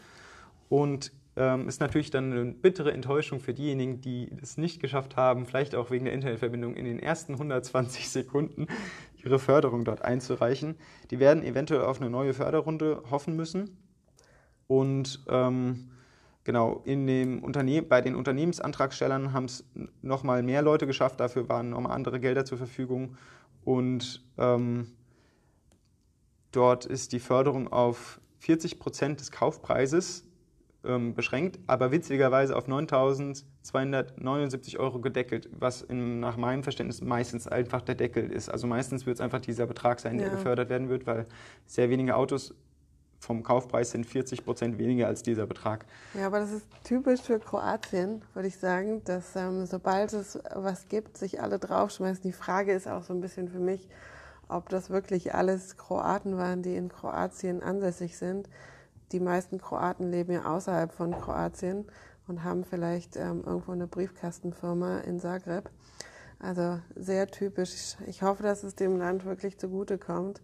Und 0.68 1.14
ähm, 1.38 1.70
ist 1.70 1.80
natürlich 1.80 2.12
dann 2.12 2.34
eine 2.34 2.52
bittere 2.52 2.92
Enttäuschung 2.92 3.40
für 3.40 3.54
diejenigen, 3.54 4.02
die 4.02 4.30
es 4.42 4.58
nicht 4.58 4.82
geschafft 4.82 5.16
haben, 5.16 5.46
vielleicht 5.46 5.76
auch 5.76 5.90
wegen 5.90 6.04
der 6.04 6.14
Internetverbindung 6.14 6.76
in 6.76 6.84
den 6.84 7.00
ersten 7.00 7.34
120 7.34 8.10
Sekunden 8.10 8.68
ihre 9.24 9.40
Förderung 9.40 9.86
dort 9.86 10.04
einzureichen. 10.04 10.76
Die 11.10 11.20
werden 11.20 11.44
eventuell 11.44 11.82
auf 11.82 12.02
eine 12.02 12.10
neue 12.10 12.34
Förderrunde 12.34 13.04
hoffen 13.10 13.36
müssen. 13.36 13.78
Und 14.68 15.24
ähm, 15.28 15.92
genau, 16.44 16.82
in 16.86 17.06
dem 17.08 17.44
Unterne 17.44 17.82
bei 17.82 18.02
den 18.02 18.16
Unternehmensantragstellern 18.16 19.34
haben 19.34 19.46
es 19.46 19.66
nochmal 20.02 20.44
mehr 20.44 20.62
Leute 20.62 20.88
geschafft, 20.88 21.20
dafür 21.20 21.50
waren 21.50 21.70
nochmal 21.70 21.92
andere 21.92 22.20
Gelder 22.20 22.46
zur 22.46 22.58
Verfügung. 22.58 23.18
Und 23.64 24.24
ähm, 24.38 24.88
dort 26.52 26.86
ist 26.86 27.12
die 27.12 27.20
Förderung 27.20 27.72
auf 27.72 28.20
40 28.40 28.80
Prozent 28.80 29.20
des 29.20 29.32
Kaufpreises 29.32 30.26
ähm, 30.84 31.14
beschränkt, 31.14 31.60
aber 31.68 31.92
witzigerweise 31.92 32.56
auf 32.56 32.68
9.279 32.68 34.80
Euro 34.80 35.00
gedeckelt, 35.00 35.50
was 35.52 35.82
in, 35.82 36.20
nach 36.20 36.38
meinem 36.38 36.64
Verständnis 36.64 37.02
meistens 37.02 37.48
einfach 37.48 37.82
der 37.82 37.96
Deckel 37.96 38.32
ist. 38.32 38.50
Also 38.50 38.68
meistens 38.68 39.06
wird 39.06 39.18
es 39.18 39.22
einfach 39.22 39.42
dieser 39.42 39.68
Betrag 39.68 40.00
sein, 40.00 40.18
der 40.18 40.28
ja. 40.28 40.34
gefördert 40.34 40.70
werden 40.70 40.90
wird, 40.90 41.06
weil 41.06 41.28
sehr 41.66 41.90
wenige 41.90 42.16
Autos 42.16 42.54
vom 43.20 43.44
Kaufpreis 43.44 43.92
sind 43.92 44.08
40 44.08 44.44
Prozent 44.44 44.80
weniger 44.80 45.06
als 45.06 45.22
dieser 45.22 45.46
Betrag. 45.46 45.86
Ja, 46.16 46.26
aber 46.26 46.40
das 46.40 46.52
ist 46.52 46.66
typisch 46.84 47.22
für 47.22 47.40
Kroatien, 47.40 48.24
würde 48.34 48.48
ich 48.48 48.58
sagen, 48.58 49.04
dass 49.04 49.36
ähm, 49.36 49.68
sobald 49.68 50.12
es 50.14 50.40
was 50.56 50.88
gibt, 50.88 51.18
sich 51.18 51.40
alle 51.40 51.60
draufschmeißen. 51.60 52.24
Die 52.24 52.32
Frage 52.32 52.74
ist 52.74 52.88
auch 52.88 53.04
so 53.04 53.14
ein 53.14 53.22
bisschen 53.22 53.50
für 53.50 53.60
mich, 53.60 53.88
ob 54.48 54.70
das 54.70 54.90
wirklich 54.90 55.36
alles 55.36 55.78
Kroaten 55.78 56.38
waren, 56.38 56.64
die 56.64 56.76
in 56.76 56.90
Kroatien 56.90 57.62
ansässig 57.62 58.18
sind 58.18 58.50
die 59.12 59.20
meisten 59.20 59.60
Kroaten 59.60 60.10
leben 60.10 60.32
ja 60.32 60.46
außerhalb 60.46 60.92
von 60.92 61.12
Kroatien 61.12 61.86
und 62.28 62.44
haben 62.44 62.64
vielleicht 62.64 63.18
ähm, 63.18 63.44
irgendwo 63.46 63.72
eine 63.72 63.88
Briefkastenfirma 63.88 65.00
in 65.00 65.20
Zagreb. 65.20 65.70
Also 66.40 66.80
sehr 66.96 67.28
typisch. 67.28 67.96
Ich 68.08 68.24
hoffe, 68.24 68.44
dass 68.44 68.64
es 68.64 68.76
dem 68.76 68.98
Land 68.98 69.26
wirklich 69.26 69.58
zugutekommt. 69.58 70.42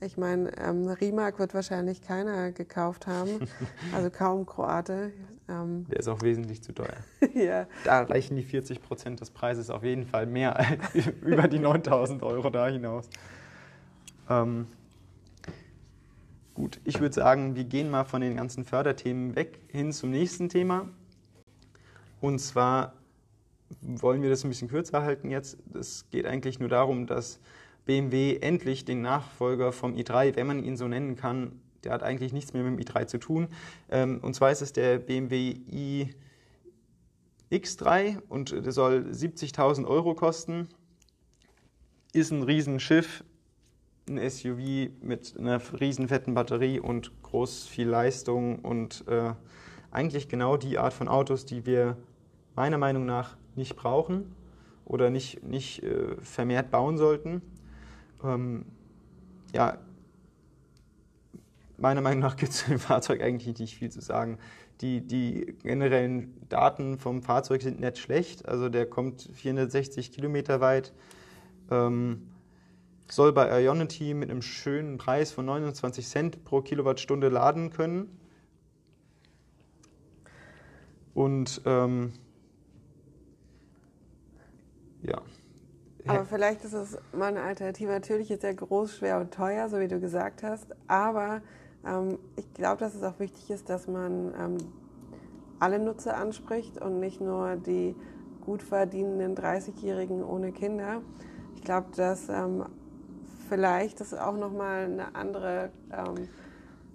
Ich 0.00 0.16
meine, 0.16 0.56
ähm, 0.58 0.88
Rimac 0.88 1.38
wird 1.38 1.54
wahrscheinlich 1.54 2.02
keiner 2.02 2.50
gekauft 2.50 3.06
haben, 3.06 3.48
also 3.94 4.10
kaum 4.10 4.46
Kroate. 4.46 5.12
Ähm, 5.48 5.86
Der 5.90 6.00
ist 6.00 6.08
auch 6.08 6.22
wesentlich 6.22 6.62
zu 6.62 6.72
teuer. 6.72 6.96
ja. 7.34 7.66
Da 7.84 8.02
reichen 8.02 8.36
die 8.36 8.42
40 8.42 8.82
Prozent 8.82 9.20
des 9.20 9.30
Preises 9.30 9.70
auf 9.70 9.84
jeden 9.84 10.04
Fall 10.04 10.26
mehr 10.26 10.56
als 10.56 11.06
über 11.22 11.48
die 11.48 11.58
9000 11.58 12.22
Euro 12.22 12.50
da 12.50 12.68
hinaus. 12.68 13.08
Ähm, 14.28 14.66
Gut, 16.54 16.80
ich 16.84 17.00
würde 17.00 17.14
sagen, 17.14 17.56
wir 17.56 17.64
gehen 17.64 17.90
mal 17.90 18.04
von 18.04 18.20
den 18.20 18.36
ganzen 18.36 18.64
Förderthemen 18.64 19.34
weg 19.36 19.58
hin 19.68 19.90
zum 19.90 20.10
nächsten 20.10 20.50
Thema. 20.50 20.88
Und 22.20 22.40
zwar 22.40 22.92
wollen 23.80 24.22
wir 24.22 24.28
das 24.28 24.44
ein 24.44 24.50
bisschen 24.50 24.68
kürzer 24.68 25.02
halten 25.02 25.30
jetzt. 25.30 25.56
Es 25.72 26.08
geht 26.10 26.26
eigentlich 26.26 26.60
nur 26.60 26.68
darum, 26.68 27.06
dass 27.06 27.40
BMW 27.86 28.36
endlich 28.36 28.84
den 28.84 29.00
Nachfolger 29.00 29.72
vom 29.72 29.94
i3, 29.94 30.36
wenn 30.36 30.46
man 30.46 30.62
ihn 30.62 30.76
so 30.76 30.86
nennen 30.86 31.16
kann, 31.16 31.60
der 31.84 31.92
hat 31.92 32.02
eigentlich 32.02 32.34
nichts 32.34 32.52
mehr 32.52 32.62
mit 32.62 32.78
dem 32.78 32.94
i3 32.94 33.06
zu 33.06 33.18
tun. 33.18 33.48
Ähm, 33.88 34.20
und 34.22 34.34
zwar 34.34 34.52
ist 34.52 34.60
es 34.60 34.74
der 34.74 34.98
BMW 34.98 35.56
iX3 37.50 38.20
und 38.28 38.52
der 38.52 38.72
soll 38.72 39.06
70.000 39.10 39.86
Euro 39.86 40.14
kosten. 40.14 40.68
Ist 42.12 42.30
ein 42.30 42.42
Riesenschiff, 42.42 43.24
ein 44.08 44.18
SUV 44.30 44.90
mit 45.00 45.34
einer 45.38 45.60
riesen 45.80 46.08
fetten 46.08 46.34
Batterie 46.34 46.80
und 46.80 47.12
groß 47.22 47.66
viel 47.66 47.88
Leistung 47.88 48.58
und 48.60 49.06
äh, 49.08 49.34
eigentlich 49.90 50.28
genau 50.28 50.56
die 50.56 50.78
Art 50.78 50.92
von 50.92 51.08
Autos, 51.08 51.44
die 51.44 51.66
wir 51.66 51.96
meiner 52.56 52.78
Meinung 52.78 53.06
nach 53.06 53.36
nicht 53.54 53.76
brauchen 53.76 54.34
oder 54.84 55.10
nicht, 55.10 55.42
nicht 55.42 55.82
äh, 55.82 56.16
vermehrt 56.22 56.70
bauen 56.70 56.98
sollten. 56.98 57.42
Ähm, 58.24 58.66
ja, 59.54 59.78
meiner 61.76 62.00
Meinung 62.00 62.20
nach 62.20 62.36
gibt 62.36 62.52
es 62.52 62.58
zu 62.58 62.68
dem 62.70 62.78
Fahrzeug 62.78 63.22
eigentlich 63.22 63.58
nicht 63.58 63.76
viel 63.76 63.90
zu 63.90 64.00
sagen. 64.00 64.38
Die, 64.80 65.00
die 65.00 65.54
generellen 65.62 66.34
Daten 66.48 66.98
vom 66.98 67.22
Fahrzeug 67.22 67.62
sind 67.62 67.78
nicht 67.78 67.98
schlecht. 67.98 68.48
Also 68.48 68.68
der 68.68 68.86
kommt 68.86 69.30
460 69.32 70.10
Kilometer 70.10 70.60
weit. 70.60 70.92
Ähm, 71.70 72.31
soll 73.12 73.32
bei 73.32 73.62
Ionity 73.62 74.14
mit 74.14 74.30
einem 74.30 74.40
schönen 74.40 74.96
Preis 74.96 75.32
von 75.32 75.44
29 75.44 76.08
Cent 76.08 76.44
pro 76.44 76.62
Kilowattstunde 76.62 77.28
laden 77.28 77.68
können. 77.68 78.18
Und 81.12 81.60
ähm, 81.66 82.14
ja. 85.02 85.20
Aber 86.06 86.24
vielleicht 86.24 86.64
ist 86.64 86.72
es 86.72 86.96
mal 87.12 87.26
eine 87.26 87.42
Alternative. 87.42 87.90
Natürlich 87.90 88.30
ist 88.30 88.44
er 88.44 88.54
groß, 88.54 88.96
schwer 88.96 89.20
und 89.20 89.34
teuer, 89.34 89.68
so 89.68 89.78
wie 89.78 89.88
du 89.88 90.00
gesagt 90.00 90.42
hast. 90.42 90.68
Aber 90.88 91.42
ähm, 91.86 92.18
ich 92.36 92.50
glaube, 92.54 92.80
dass 92.80 92.94
es 92.94 93.02
auch 93.02 93.20
wichtig 93.20 93.50
ist, 93.50 93.68
dass 93.68 93.88
man 93.88 94.32
ähm, 94.40 94.56
alle 95.58 95.78
Nutzer 95.78 96.16
anspricht 96.16 96.80
und 96.80 96.98
nicht 96.98 97.20
nur 97.20 97.56
die 97.56 97.94
gut 98.40 98.62
verdienenden 98.62 99.36
30-Jährigen 99.36 100.24
ohne 100.24 100.50
Kinder. 100.50 101.02
Ich 101.56 101.62
glaube, 101.62 101.88
dass 101.94 102.30
ähm, 102.30 102.64
vielleicht 103.52 104.00
das 104.00 104.14
auch 104.14 104.38
nochmal 104.38 104.84
eine 104.84 105.14
andere, 105.14 105.68
ähm, 105.92 106.26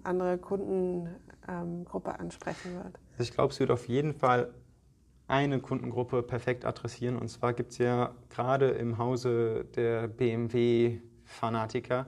andere 0.01 0.39
Kundengruppe 0.39 2.19
ansprechen 2.19 2.73
wird. 2.73 2.97
Ich 3.19 3.31
glaube, 3.31 3.53
es 3.53 3.59
wird 3.59 3.69
auf 3.69 3.87
jeden 3.87 4.15
Fall 4.15 4.51
eine 5.27 5.59
Kundengruppe 5.59 6.23
perfekt 6.23 6.65
adressieren. 6.65 7.15
Und 7.15 7.27
zwar 7.27 7.53
gibt 7.53 7.73
es 7.73 7.77
ja 7.77 8.15
gerade 8.31 8.69
im 8.69 8.97
Hause 8.97 9.65
der 9.75 10.07
BMW-Fanatiker 10.07 12.07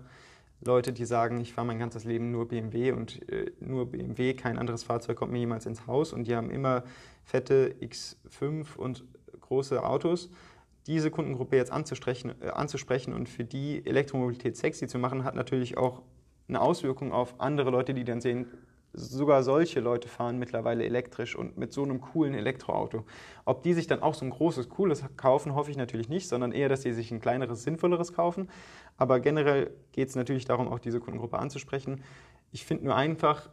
Leute, 0.62 0.94
die 0.94 1.06
sagen, 1.06 1.40
ich 1.40 1.54
fahre 1.54 1.68
mein 1.68 1.78
ganzes 1.78 2.04
Leben 2.04 2.32
nur 2.32 2.48
BMW 2.48 2.92
und 2.92 3.30
äh, 3.32 3.52
nur 3.60 3.92
BMW, 3.92 4.34
kein 4.34 4.58
anderes 4.58 4.84
Fahrzeug 4.84 5.16
kommt 5.16 5.32
mir 5.32 5.40
jemals 5.40 5.68
ins 5.68 5.86
Haus. 5.86 6.12
Und 6.12 6.28
die 6.28 6.36
haben 6.36 6.50
immer 6.50 6.84
fette 7.24 7.76
X5 7.82 8.78
und 8.78 9.04
große 9.42 9.84
Autos. 9.84 10.32
Diese 10.90 11.12
Kundengruppe 11.12 11.56
jetzt 11.56 11.72
anzusprechen, 11.72 12.34
äh, 12.42 12.48
anzusprechen 12.48 13.14
und 13.14 13.30
für 13.30 13.44
die 13.44 13.86
Elektromobilität 13.86 14.58
sexy 14.58 14.88
zu 14.88 14.98
machen, 14.98 15.24
hat 15.24 15.36
natürlich 15.36 15.78
auch 15.78 16.02
eine 16.48 16.60
Auswirkung 16.60 17.12
auf 17.12 17.40
andere 17.40 17.70
Leute, 17.70 17.94
die 17.94 18.04
dann 18.04 18.22
sehen, 18.22 18.48
sogar 18.94 19.44
solche 19.44 19.82
Leute 19.82 20.08
fahren 20.08 20.40
mittlerweile 20.40 20.84
elektrisch 20.84 21.36
und 21.36 21.60
mit 21.60 21.72
so 21.72 21.84
einem 21.84 22.02
coolen 22.02 22.34
Elektroauto. 22.34 23.06
Ob 23.46 23.62
die 23.62 23.76
sich 23.76 23.86
dann 23.86 24.02
auch 24.02 24.16
so 24.16 24.26
ein 24.26 24.32
großes, 24.32 24.68
cooles 24.68 25.04
kaufen, 25.16 25.54
hoffe 25.54 25.70
ich 25.70 25.78
natürlich 25.78 26.10
nicht, 26.10 26.28
sondern 26.28 26.52
eher, 26.52 26.70
dass 26.70 26.82
sie 26.82 26.94
sich 26.94 27.12
ein 27.12 27.22
kleineres, 27.22 27.62
sinnvolleres 27.62 28.14
kaufen. 28.14 28.50
Aber 28.98 29.20
generell 29.20 29.70
geht 29.92 30.10
es 30.10 30.16
natürlich 30.16 30.46
darum, 30.46 30.68
auch 30.68 30.80
diese 30.80 31.00
Kundengruppe 31.00 31.38
anzusprechen. 31.38 32.04
Ich 32.52 32.66
finde 32.66 32.86
nur 32.86 32.96
einfach, 32.96 33.52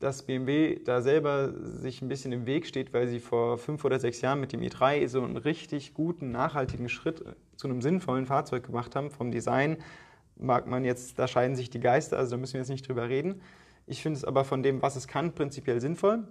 dass 0.00 0.22
BMW 0.22 0.80
da 0.82 1.02
selber 1.02 1.52
sich 1.62 2.00
ein 2.00 2.08
bisschen 2.08 2.32
im 2.32 2.46
Weg 2.46 2.66
steht, 2.66 2.92
weil 2.94 3.06
sie 3.06 3.20
vor 3.20 3.58
fünf 3.58 3.84
oder 3.84 4.00
sechs 4.00 4.22
Jahren 4.22 4.40
mit 4.40 4.52
dem 4.52 4.62
i3 4.62 5.06
so 5.08 5.22
einen 5.22 5.36
richtig 5.36 5.94
guten, 5.94 6.32
nachhaltigen 6.32 6.88
Schritt 6.88 7.22
zu 7.56 7.68
einem 7.68 7.82
sinnvollen 7.82 8.24
Fahrzeug 8.24 8.64
gemacht 8.64 8.96
haben. 8.96 9.10
Vom 9.10 9.30
Design 9.30 9.76
mag 10.36 10.66
man 10.66 10.84
jetzt, 10.84 11.18
da 11.18 11.28
scheiden 11.28 11.54
sich 11.54 11.68
die 11.68 11.80
Geister, 11.80 12.16
also 12.16 12.32
da 12.32 12.36
müssen 12.38 12.54
wir 12.54 12.60
jetzt 12.60 12.70
nicht 12.70 12.88
drüber 12.88 13.10
reden. 13.10 13.42
Ich 13.86 14.02
finde 14.02 14.16
es 14.16 14.24
aber 14.24 14.44
von 14.44 14.62
dem, 14.62 14.80
was 14.80 14.96
es 14.96 15.06
kann, 15.06 15.32
prinzipiell 15.34 15.80
sinnvoll. 15.80 16.26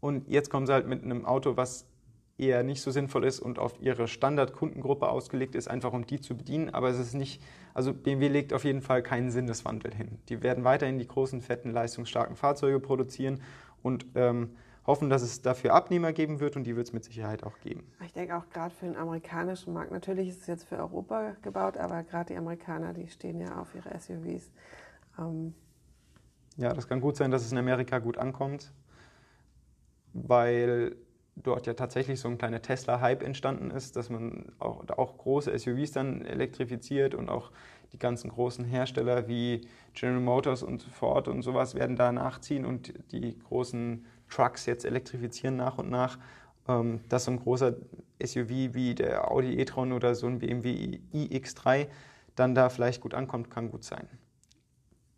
Und 0.00 0.28
jetzt 0.28 0.50
kommen 0.50 0.66
sie 0.66 0.72
halt 0.72 0.88
mit 0.88 1.04
einem 1.04 1.24
Auto, 1.24 1.56
was 1.56 1.86
eher 2.36 2.62
nicht 2.62 2.82
so 2.82 2.90
sinnvoll 2.90 3.24
ist 3.24 3.40
und 3.40 3.58
auf 3.58 3.80
ihre 3.80 4.08
Standardkundengruppe 4.08 5.08
ausgelegt 5.08 5.54
ist, 5.54 5.68
einfach 5.68 5.92
um 5.92 6.06
die 6.06 6.20
zu 6.20 6.36
bedienen. 6.36 6.70
Aber 6.70 6.88
es 6.88 6.98
ist 6.98 7.14
nicht, 7.14 7.40
also 7.74 7.94
BMW 7.94 8.28
legt 8.28 8.52
auf 8.52 8.64
jeden 8.64 8.82
Fall 8.82 9.02
keinen 9.02 9.30
Sinneswandel 9.30 9.94
hin. 9.94 10.18
Die 10.28 10.42
werden 10.42 10.64
weiterhin 10.64 10.98
die 10.98 11.06
großen, 11.06 11.42
fetten, 11.42 11.70
leistungsstarken 11.70 12.34
Fahrzeuge 12.34 12.80
produzieren 12.80 13.40
und 13.82 14.06
ähm, 14.16 14.56
hoffen, 14.86 15.08
dass 15.10 15.22
es 15.22 15.42
dafür 15.42 15.74
Abnehmer 15.74 16.12
geben 16.12 16.40
wird 16.40 16.56
und 16.56 16.64
die 16.64 16.76
wird 16.76 16.88
es 16.88 16.92
mit 16.92 17.04
Sicherheit 17.04 17.44
auch 17.44 17.58
geben. 17.60 17.86
Ich 18.04 18.12
denke 18.12 18.36
auch 18.36 18.48
gerade 18.50 18.74
für 18.74 18.86
den 18.86 18.96
amerikanischen 18.96 19.72
Markt, 19.72 19.92
natürlich 19.92 20.28
ist 20.28 20.42
es 20.42 20.46
jetzt 20.46 20.64
für 20.64 20.76
Europa 20.76 21.36
gebaut, 21.42 21.76
aber 21.76 22.02
gerade 22.02 22.32
die 22.32 22.36
Amerikaner, 22.36 22.92
die 22.92 23.08
stehen 23.08 23.40
ja 23.40 23.60
auf 23.60 23.74
ihre 23.74 23.98
SUVs. 23.98 24.50
Ähm, 25.18 25.54
ja, 26.56 26.72
das 26.72 26.86
kann 26.86 27.00
gut 27.00 27.16
sein, 27.16 27.30
dass 27.30 27.44
es 27.44 27.52
in 27.52 27.58
Amerika 27.58 27.98
gut 27.98 28.18
ankommt, 28.18 28.72
weil 30.12 30.96
dort 31.36 31.66
ja 31.66 31.74
tatsächlich 31.74 32.20
so 32.20 32.28
ein 32.28 32.38
kleiner 32.38 32.62
Tesla-Hype 32.62 33.22
entstanden 33.22 33.70
ist, 33.70 33.96
dass 33.96 34.10
man 34.10 34.52
auch, 34.58 34.88
auch 34.88 35.18
große 35.18 35.56
SUVs 35.58 35.92
dann 35.92 36.22
elektrifiziert 36.22 37.14
und 37.14 37.28
auch 37.28 37.50
die 37.92 37.98
ganzen 37.98 38.30
großen 38.30 38.64
Hersteller 38.64 39.28
wie 39.28 39.68
General 39.94 40.20
Motors 40.20 40.62
und 40.62 40.82
Ford 40.82 41.28
und 41.28 41.42
sowas 41.42 41.74
werden 41.74 41.96
da 41.96 42.12
nachziehen 42.12 42.64
und 42.64 42.92
die 43.12 43.38
großen 43.38 44.04
Trucks 44.28 44.66
jetzt 44.66 44.84
elektrifizieren 44.84 45.56
nach 45.56 45.78
und 45.78 45.90
nach. 45.90 46.18
Ähm, 46.66 47.00
dass 47.08 47.24
so 47.24 47.30
ein 47.30 47.40
großer 47.40 47.74
SUV 48.24 48.48
wie 48.48 48.94
der 48.94 49.30
Audi 49.30 49.58
e-tron 49.60 49.92
oder 49.92 50.14
so 50.14 50.26
ein 50.26 50.38
BMW 50.38 50.98
iX3 51.12 51.88
dann 52.36 52.54
da 52.54 52.68
vielleicht 52.68 53.00
gut 53.00 53.14
ankommt, 53.14 53.50
kann 53.50 53.70
gut 53.70 53.84
sein. 53.84 54.08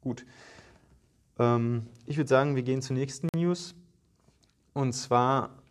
Gut. 0.01 0.27
Ähm, 1.39 1.87
ich 2.05 2.17
würde 2.17 2.29
sagen, 2.29 2.57
wir 2.57 2.63
gehen 2.63 2.83
zur 2.83 2.97
nächsten 2.97 3.29
News. 3.35 3.75
Und 4.75 4.93
zwar 4.93 5.63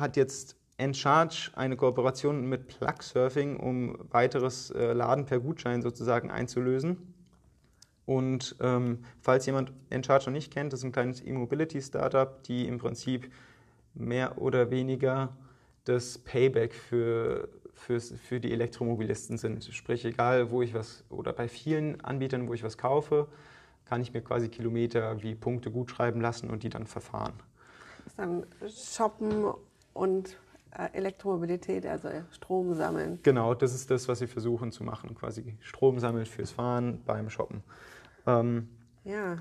hat 0.00 0.16
jetzt 0.16 0.56
Encharge 0.78 1.50
eine 1.54 1.76
Kooperation 1.76 2.48
mit 2.48 2.68
Plugsurfing, 2.68 3.56
um 3.56 3.98
weiteres 4.10 4.70
äh, 4.70 4.92
Laden 4.92 5.26
per 5.26 5.40
Gutschein 5.40 5.82
sozusagen 5.82 6.30
einzulösen. 6.30 7.14
Und 8.06 8.56
ähm, 8.60 9.04
falls 9.20 9.44
jemand 9.44 9.72
Encharge 9.90 10.26
noch 10.26 10.32
nicht 10.32 10.52
kennt, 10.52 10.72
das 10.72 10.80
ist 10.80 10.84
ein 10.84 10.92
kleines 10.92 11.20
E-Mobility-Startup, 11.20 12.42
die 12.44 12.66
im 12.66 12.78
Prinzip 12.78 13.30
mehr 13.92 14.40
oder 14.40 14.70
weniger 14.70 15.36
das 15.84 16.16
Payback 16.18 16.72
für, 16.74 17.48
für, 17.74 18.00
für 18.00 18.40
die 18.40 18.52
Elektromobilisten 18.52 19.36
sind. 19.36 19.64
Sprich, 19.64 20.04
egal 20.04 20.50
wo 20.50 20.62
ich 20.62 20.74
was, 20.74 21.04
oder 21.10 21.32
bei 21.32 21.48
vielen 21.48 22.00
Anbietern, 22.02 22.48
wo 22.48 22.54
ich 22.54 22.62
was 22.62 22.78
kaufe, 22.78 23.26
kann 23.84 24.00
ich 24.00 24.12
mir 24.12 24.22
quasi 24.22 24.48
Kilometer 24.48 25.22
wie 25.22 25.34
Punkte 25.34 25.70
gut 25.70 25.90
schreiben 25.90 26.20
lassen 26.20 26.50
und 26.50 26.62
die 26.62 26.68
dann 26.68 26.86
verfahren. 26.86 27.34
Das 28.04 28.14
dann 28.16 28.46
Shoppen 28.68 29.52
und 29.98 30.38
äh, 30.76 30.88
Elektromobilität, 30.92 31.86
also 31.86 32.08
Strom 32.30 32.74
sammeln. 32.74 33.18
Genau, 33.22 33.54
das 33.54 33.74
ist 33.74 33.90
das, 33.90 34.08
was 34.08 34.20
wir 34.20 34.28
versuchen 34.28 34.72
zu 34.72 34.84
machen, 34.84 35.14
quasi 35.14 35.56
Strom 35.60 35.98
sammeln 35.98 36.26
fürs 36.26 36.50
Fahren 36.50 37.02
beim 37.04 37.30
Shoppen. 37.30 37.62
Ähm, 38.26 38.68
ja. 39.04 39.38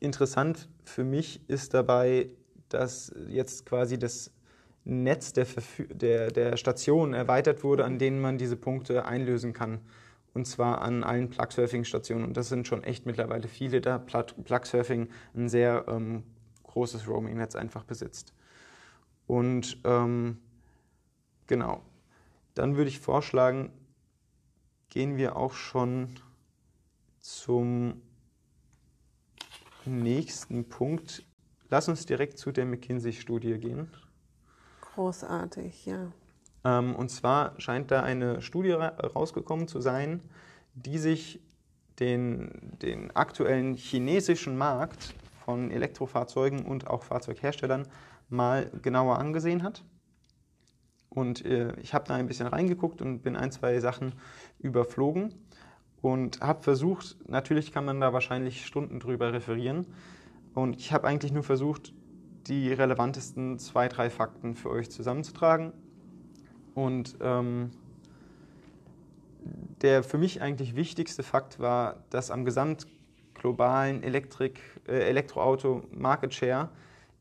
Interessant 0.00 0.68
für 0.84 1.04
mich 1.04 1.48
ist 1.48 1.74
dabei, 1.74 2.30
dass 2.68 3.14
jetzt 3.28 3.66
quasi 3.66 3.98
das 3.98 4.30
Netz 4.84 5.32
der, 5.32 5.46
der, 5.90 6.30
der 6.30 6.56
Stationen 6.56 7.14
erweitert 7.14 7.62
wurde, 7.64 7.84
an 7.84 7.98
denen 7.98 8.20
man 8.20 8.38
diese 8.38 8.56
Punkte 8.56 9.04
einlösen 9.04 9.52
kann 9.52 9.80
und 10.34 10.46
zwar 10.46 10.82
an 10.82 11.04
allen 11.04 11.30
Plug-Surfing-Stationen. 11.30 12.24
Und 12.24 12.36
das 12.36 12.48
sind 12.48 12.66
schon 12.68 12.84
echt 12.84 13.06
mittlerweile 13.06 13.48
viele, 13.48 13.80
da 13.80 13.98
Plug-Surfing 13.98 15.08
ein 15.34 15.48
sehr 15.48 15.84
ähm, 15.88 16.22
großes 16.64 17.08
Roaming-Netz 17.08 17.56
einfach 17.56 17.84
besitzt. 17.84 18.32
Und 19.28 19.78
ähm, 19.84 20.38
genau, 21.46 21.82
dann 22.54 22.76
würde 22.76 22.88
ich 22.88 22.98
vorschlagen, 22.98 23.70
gehen 24.88 25.16
wir 25.16 25.36
auch 25.36 25.52
schon 25.52 26.08
zum 27.20 28.00
nächsten 29.84 30.68
Punkt. 30.68 31.24
Lass 31.68 31.88
uns 31.88 32.06
direkt 32.06 32.38
zu 32.38 32.52
der 32.52 32.64
McKinsey-Studie 32.64 33.58
gehen. 33.58 33.90
Großartig, 34.80 35.84
ja. 35.84 36.10
Ähm, 36.64 36.96
und 36.96 37.10
zwar 37.10 37.60
scheint 37.60 37.90
da 37.90 38.02
eine 38.02 38.40
Studie 38.40 38.72
rausgekommen 38.72 39.68
zu 39.68 39.82
sein, 39.82 40.22
die 40.74 40.96
sich 40.96 41.40
den, 42.00 42.50
den 42.80 43.14
aktuellen 43.14 43.74
chinesischen 43.74 44.56
Markt 44.56 45.14
von 45.44 45.70
Elektrofahrzeugen 45.70 46.64
und 46.64 46.86
auch 46.86 47.02
Fahrzeugherstellern 47.02 47.86
mal 48.28 48.70
genauer 48.82 49.18
angesehen 49.18 49.62
hat. 49.62 49.84
Und 51.08 51.44
äh, 51.44 51.72
ich 51.80 51.94
habe 51.94 52.04
da 52.06 52.14
ein 52.14 52.26
bisschen 52.26 52.46
reingeguckt 52.46 53.00
und 53.02 53.22
bin 53.22 53.36
ein, 53.36 53.50
zwei 53.50 53.80
Sachen 53.80 54.12
überflogen 54.58 55.34
und 56.02 56.40
habe 56.40 56.62
versucht, 56.62 57.16
natürlich 57.28 57.72
kann 57.72 57.84
man 57.84 58.00
da 58.00 58.12
wahrscheinlich 58.12 58.66
Stunden 58.66 59.00
drüber 59.00 59.32
referieren, 59.32 59.86
und 60.58 60.80
ich 60.80 60.92
habe 60.92 61.06
eigentlich 61.06 61.30
nur 61.32 61.44
versucht, 61.44 61.92
die 62.48 62.72
relevantesten 62.72 63.60
zwei, 63.60 63.86
drei 63.86 64.10
Fakten 64.10 64.56
für 64.56 64.70
euch 64.70 64.90
zusammenzutragen 64.90 65.72
und 66.74 67.16
ähm, 67.20 67.70
der 69.82 70.02
für 70.02 70.18
mich 70.18 70.42
eigentlich 70.42 70.74
wichtigste 70.74 71.22
Fakt 71.22 71.60
war, 71.60 72.02
dass 72.10 72.32
am 72.32 72.44
gesamtglobalen 72.44 74.02
Elektrik, 74.02 74.60
äh, 74.88 75.08
Elektroauto 75.08 75.84
Market 75.92 76.34
Share 76.34 76.70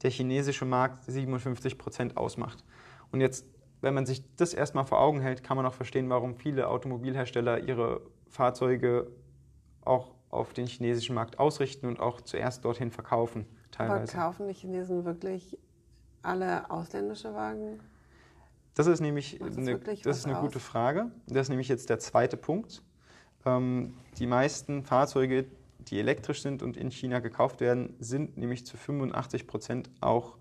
der 0.04 0.12
chinesische 0.12 0.66
Markt 0.66 1.04
57 1.06 1.78
Prozent 1.78 2.18
ausmacht. 2.18 2.64
Und 3.12 3.22
jetzt, 3.22 3.46
wenn 3.82 3.94
man 3.94 4.06
sich 4.06 4.24
das 4.36 4.54
erstmal 4.54 4.86
vor 4.86 5.00
Augen 5.00 5.20
hält, 5.20 5.44
kann 5.44 5.58
man 5.58 5.66
auch 5.66 5.74
verstehen, 5.74 6.10
warum 6.10 6.36
viele 6.36 6.68
Automobilhersteller 6.68 7.60
ihre 7.60 8.02
Fahrzeuge 8.30 9.12
auch 9.82 10.14
auf 10.30 10.54
den 10.54 10.68
chinesischen 10.68 11.16
Markt 11.16 11.40
ausrichten 11.40 11.88
und 11.88 12.00
auch 12.00 12.22
zuerst 12.22 12.66
dorthin 12.66 12.92
verkaufen. 12.92 13.46
Teilweise. 13.72 14.14
Aber 14.14 14.24
kaufen 14.26 14.48
die 14.48 14.54
Chinesen 14.54 15.06
wirklich 15.06 15.58
alle 16.22 16.70
ausländische 16.70 17.34
Wagen? 17.34 17.80
Das 18.74 18.86
ist 18.86 19.00
nämlich 19.00 19.42
eine, 19.42 19.80
das 19.80 20.18
ist 20.20 20.26
eine 20.28 20.40
gute 20.40 20.60
Frage. 20.60 21.12
Das 21.28 21.44
ist 21.44 21.50
nämlich 21.50 21.68
jetzt 21.68 21.90
der 21.90 21.98
zweite 22.00 22.38
Punkt. 22.38 22.84
Ähm, 23.46 23.98
die 24.20 24.28
meisten 24.28 24.84
Fahrzeuge, 24.84 25.46
die 25.90 26.00
elektrisch 26.00 26.42
sind 26.42 26.64
und 26.64 26.78
in 26.78 26.92
China 26.92 27.20
gekauft 27.20 27.60
werden, 27.60 27.96
sind 28.00 28.38
nämlich 28.38 28.66
zu 28.66 28.78
85 28.78 29.48
Prozent 29.48 29.90
auch 30.02 30.38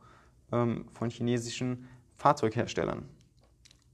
ähm, 0.53 0.87
von 0.93 1.11
chinesischen 1.11 1.89
Fahrzeugherstellern. 2.17 3.09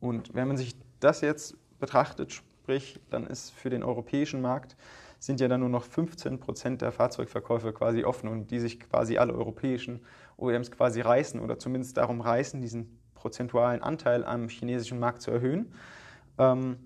Und 0.01 0.35
wenn 0.35 0.49
man 0.49 0.57
sich 0.57 0.75
das 1.01 1.21
jetzt 1.21 1.57
betrachtet, 1.79 2.33
sprich, 2.33 3.01
dann 3.11 3.27
ist 3.27 3.51
für 3.51 3.71
den 3.71 3.83
europäischen 3.83 4.41
Markt 4.41 4.77
sind 5.19 5.41
ja 5.41 5.47
dann 5.47 5.61
nur 5.61 5.69
noch 5.69 5.85
15 5.85 6.41
Prozent 6.41 6.83
der 6.83 6.91
Fahrzeugverkäufe 6.91 7.73
quasi 7.73 8.03
offen 8.03 8.29
und 8.29 8.51
die 8.51 8.59
sich 8.59 8.81
quasi 8.81 9.19
alle 9.19 9.33
europäischen 9.33 10.01
OEMs 10.37 10.73
quasi 10.73 11.01
reißen 11.01 11.39
oder 11.39 11.61
zumindest 11.61 11.97
darum 11.97 12.21
reißen, 12.21 12.61
diesen 12.61 12.99
prozentualen 13.15 13.83
Anteil 13.83 14.25
am 14.25 14.49
chinesischen 14.49 14.99
Markt 14.99 15.23
zu 15.23 15.31
erhöhen. 15.31 15.73
Ähm, 16.39 16.79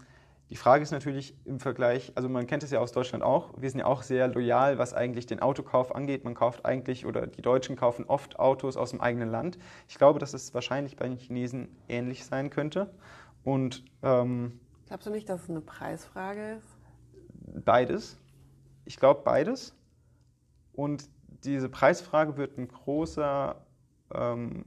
die 0.51 0.57
Frage 0.57 0.83
ist 0.83 0.93
natürlich 0.93 1.35
im 1.45 1.59
Vergleich, 1.59 2.13
also 2.15 2.29
man 2.29 2.47
kennt 2.47 2.63
es 2.63 2.71
ja 2.71 2.79
aus 2.79 2.93
Deutschland 2.93 3.25
auch, 3.25 3.51
wir 3.57 3.69
sind 3.69 3.81
ja 3.81 3.87
auch 3.87 4.03
sehr 4.03 4.29
loyal, 4.29 4.79
was 4.79 4.95
eigentlich 4.95 5.27
den 5.27 5.41
Autokauf 5.41 5.95
angeht. 5.95 6.25
Man 6.25 6.35
kauft 6.35 6.65
eigentlich, 6.65 7.05
oder 7.05 7.27
die 7.27 7.43
Deutschen 7.43 7.77
kaufen 7.77 8.05
oft 8.07 8.39
Autos 8.39 8.77
aus 8.77 8.91
dem 8.91 9.01
eigenen 9.01 9.29
Land. 9.29 9.59
Ich 9.89 9.97
glaube, 9.97 10.19
dass 10.19 10.35
es 10.35 10.55
wahrscheinlich 10.55 10.97
bei 10.97 11.09
den 11.09 11.17
Chinesen 11.17 11.69
ähnlich 11.89 12.25
sein 12.25 12.51
könnte. 12.51 12.95
Und 13.45 13.85
ähm, 14.03 14.61
Glaubst 14.87 15.07
du 15.07 15.11
nicht, 15.11 15.29
dass 15.29 15.43
es 15.43 15.51
eine 15.51 15.61
Preisfrage 15.61 16.59
ist? 16.59 17.65
Beides 17.65 18.19
ich 18.87 18.97
glaube 18.97 19.21
beides. 19.25 19.75
Und 20.73 21.09
diese 21.45 21.69
Preisfrage 21.69 22.37
wird 22.39 22.57
ein 22.57 22.69
großer, 22.69 23.61
ähm, 24.15 24.65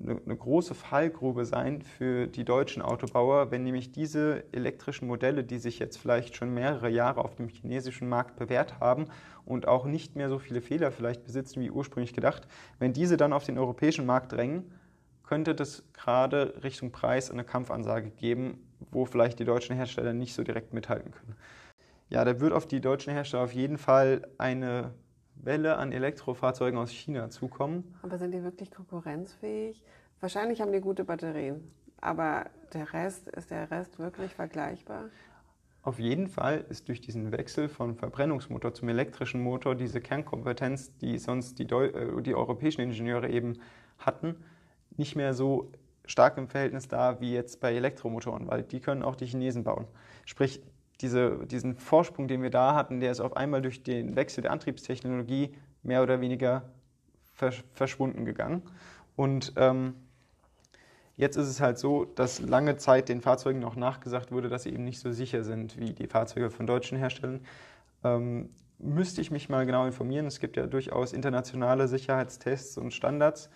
eine, 0.00 0.36
große 0.36 0.74
Fallgrube 0.74 1.44
sein 1.46 1.82
für 1.82 2.26
die 2.26 2.44
deutschen 2.44 2.82
Autobauer, 2.82 3.50
wenn 3.50 3.62
nämlich 3.62 3.92
diese 3.92 4.44
elektrischen 4.52 5.06
Modelle, 5.06 5.44
die 5.44 5.58
sich 5.58 5.78
jetzt 5.78 5.96
vielleicht 5.96 6.36
schon 6.36 6.52
mehrere 6.52 6.88
Jahre 6.88 7.24
auf 7.24 7.36
dem 7.36 7.48
chinesischen 7.48 8.08
Markt 8.08 8.36
bewährt 8.36 8.80
haben 8.80 9.06
und 9.44 9.68
auch 9.68 9.86
nicht 9.86 10.16
mehr 10.16 10.28
so 10.28 10.38
viele 10.38 10.60
Fehler 10.60 10.90
vielleicht 10.90 11.24
besitzen 11.24 11.62
wie 11.62 11.70
ursprünglich 11.70 12.12
gedacht, 12.12 12.46
wenn 12.78 12.92
diese 12.92 13.16
dann 13.16 13.32
auf 13.32 13.44
den 13.44 13.58
europäischen 13.58 14.06
Markt 14.06 14.32
drängen, 14.32 14.70
könnte 15.22 15.54
das 15.54 15.84
gerade 15.92 16.54
Richtung 16.62 16.92
Preis 16.92 17.30
eine 17.30 17.44
Kampfansage 17.44 18.10
geben, 18.10 18.58
wo 18.90 19.06
vielleicht 19.06 19.38
die 19.38 19.44
deutschen 19.44 19.74
Hersteller 19.74 20.12
nicht 20.12 20.34
so 20.34 20.42
direkt 20.42 20.74
mithalten 20.74 21.12
können. 21.12 21.34
Ja, 22.10 22.24
da 22.24 22.38
wird 22.40 22.52
auf 22.52 22.66
die 22.66 22.80
deutschen 22.80 23.12
Hersteller 23.12 23.44
auf 23.44 23.54
jeden 23.54 23.78
Fall 23.78 24.28
eine 24.38 24.92
Welle 25.36 25.76
an 25.76 25.92
Elektrofahrzeugen 25.92 26.78
aus 26.78 26.90
China 26.90 27.30
zukommen. 27.30 27.94
Aber 28.02 28.18
sind 28.18 28.32
die 28.32 28.42
wirklich 28.42 28.70
konkurrenzfähig? 28.70 29.82
Wahrscheinlich 30.20 30.60
haben 30.60 30.72
die 30.72 30.80
gute 30.80 31.04
Batterien, 31.04 31.70
aber 32.00 32.46
der 32.72 32.92
Rest, 32.92 33.28
ist 33.28 33.50
der 33.50 33.70
Rest 33.70 33.98
wirklich 33.98 34.34
vergleichbar? 34.34 35.10
Auf 35.82 35.98
jeden 35.98 36.28
Fall 36.28 36.64
ist 36.70 36.88
durch 36.88 37.02
diesen 37.02 37.30
Wechsel 37.30 37.68
von 37.68 37.94
Verbrennungsmotor 37.94 38.72
zum 38.72 38.88
elektrischen 38.88 39.42
Motor 39.42 39.74
diese 39.74 40.00
Kernkompetenz, 40.00 40.96
die 40.96 41.18
sonst 41.18 41.58
die, 41.58 41.66
Deu 41.66 41.88
äh, 41.88 42.22
die 42.22 42.34
europäischen 42.34 42.80
Ingenieure 42.80 43.28
eben 43.28 43.58
hatten, 43.98 44.36
nicht 44.96 45.14
mehr 45.14 45.34
so 45.34 45.70
stark 46.06 46.38
im 46.38 46.48
Verhältnis 46.48 46.88
da 46.88 47.20
wie 47.20 47.34
jetzt 47.34 47.60
bei 47.60 47.74
Elektromotoren, 47.74 48.48
weil 48.48 48.62
die 48.62 48.80
können 48.80 49.02
auch 49.02 49.14
die 49.14 49.26
Chinesen 49.26 49.64
bauen. 49.64 49.86
Sprich, 50.24 50.62
diese, 51.00 51.46
diesen 51.46 51.76
Vorsprung, 51.76 52.28
den 52.28 52.42
wir 52.42 52.50
da 52.50 52.74
hatten, 52.74 53.00
der 53.00 53.10
ist 53.10 53.20
auf 53.20 53.36
einmal 53.36 53.62
durch 53.62 53.82
den 53.82 54.16
Wechsel 54.16 54.42
der 54.42 54.52
Antriebstechnologie 54.52 55.54
mehr 55.82 56.02
oder 56.02 56.20
weniger 56.20 56.62
verschwunden 57.74 58.24
gegangen. 58.24 58.62
Und 59.16 59.52
ähm, 59.56 59.94
jetzt 61.16 61.36
ist 61.36 61.48
es 61.48 61.60
halt 61.60 61.78
so, 61.78 62.04
dass 62.04 62.40
lange 62.40 62.76
Zeit 62.76 63.08
den 63.08 63.20
Fahrzeugen 63.20 63.58
noch 63.58 63.76
nachgesagt 63.76 64.30
wurde, 64.30 64.48
dass 64.48 64.62
sie 64.62 64.70
eben 64.70 64.84
nicht 64.84 65.00
so 65.00 65.12
sicher 65.12 65.42
sind 65.42 65.78
wie 65.78 65.92
die 65.92 66.06
Fahrzeuge 66.06 66.50
von 66.50 66.66
deutschen 66.66 66.96
Herstellern. 66.96 67.40
Ähm, 68.04 68.50
müsste 68.78 69.20
ich 69.20 69.30
mich 69.30 69.48
mal 69.48 69.66
genau 69.66 69.86
informieren. 69.86 70.26
Es 70.26 70.40
gibt 70.40 70.56
ja 70.56 70.66
durchaus 70.66 71.12
internationale 71.12 71.88
Sicherheitstests 71.88 72.78
und 72.78 72.92
Standards, 72.92 73.50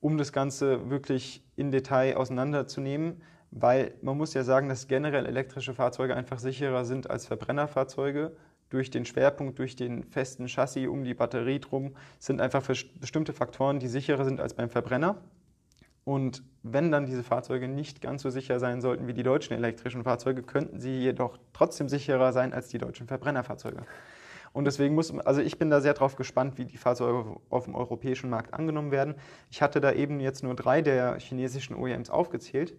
um 0.00 0.16
das 0.16 0.32
Ganze 0.32 0.88
wirklich 0.88 1.42
in 1.56 1.70
Detail 1.70 2.16
auseinanderzunehmen 2.16 3.22
weil 3.50 3.94
man 4.02 4.16
muss 4.16 4.34
ja 4.34 4.44
sagen, 4.44 4.68
dass 4.68 4.88
generell 4.88 5.26
elektrische 5.26 5.74
Fahrzeuge 5.74 6.14
einfach 6.14 6.38
sicherer 6.38 6.84
sind 6.84 7.10
als 7.10 7.26
Verbrennerfahrzeuge. 7.26 8.32
Durch 8.68 8.90
den 8.90 9.04
Schwerpunkt, 9.04 9.58
durch 9.58 9.74
den 9.74 10.04
festen 10.04 10.46
Chassis 10.46 10.86
um 10.86 11.02
die 11.02 11.14
Batterie 11.14 11.58
drum 11.58 11.96
sind 12.20 12.40
einfach 12.40 12.64
bestimmte 13.00 13.32
Faktoren, 13.32 13.80
die 13.80 13.88
sicherer 13.88 14.24
sind 14.24 14.40
als 14.40 14.54
beim 14.54 14.70
Verbrenner. 14.70 15.16
Und 16.04 16.44
wenn 16.62 16.92
dann 16.92 17.06
diese 17.06 17.24
Fahrzeuge 17.24 17.68
nicht 17.68 18.00
ganz 18.00 18.22
so 18.22 18.30
sicher 18.30 18.60
sein 18.60 18.80
sollten 18.80 19.06
wie 19.08 19.12
die 19.12 19.22
deutschen 19.24 19.54
elektrischen 19.54 20.04
Fahrzeuge, 20.04 20.42
könnten 20.42 20.78
sie 20.78 20.98
jedoch 20.98 21.38
trotzdem 21.52 21.88
sicherer 21.88 22.32
sein 22.32 22.52
als 22.52 22.68
die 22.68 22.78
deutschen 22.78 23.06
Verbrennerfahrzeuge. 23.06 23.84
Und 24.52 24.64
deswegen 24.64 24.94
muss, 24.94 25.16
also 25.18 25.40
ich 25.40 25.58
bin 25.58 25.70
da 25.70 25.80
sehr 25.80 25.94
drauf 25.94 26.16
gespannt, 26.16 26.58
wie 26.58 26.64
die 26.64 26.76
Fahrzeuge 26.76 27.40
auf 27.50 27.64
dem 27.64 27.74
europäischen 27.74 28.30
Markt 28.30 28.54
angenommen 28.54 28.90
werden. 28.90 29.14
Ich 29.50 29.62
hatte 29.62 29.80
da 29.80 29.92
eben 29.92 30.20
jetzt 30.20 30.42
nur 30.42 30.54
drei 30.54 30.82
der 30.82 31.18
chinesischen 31.18 31.76
OEMs 31.76 32.10
aufgezählt. 32.10 32.74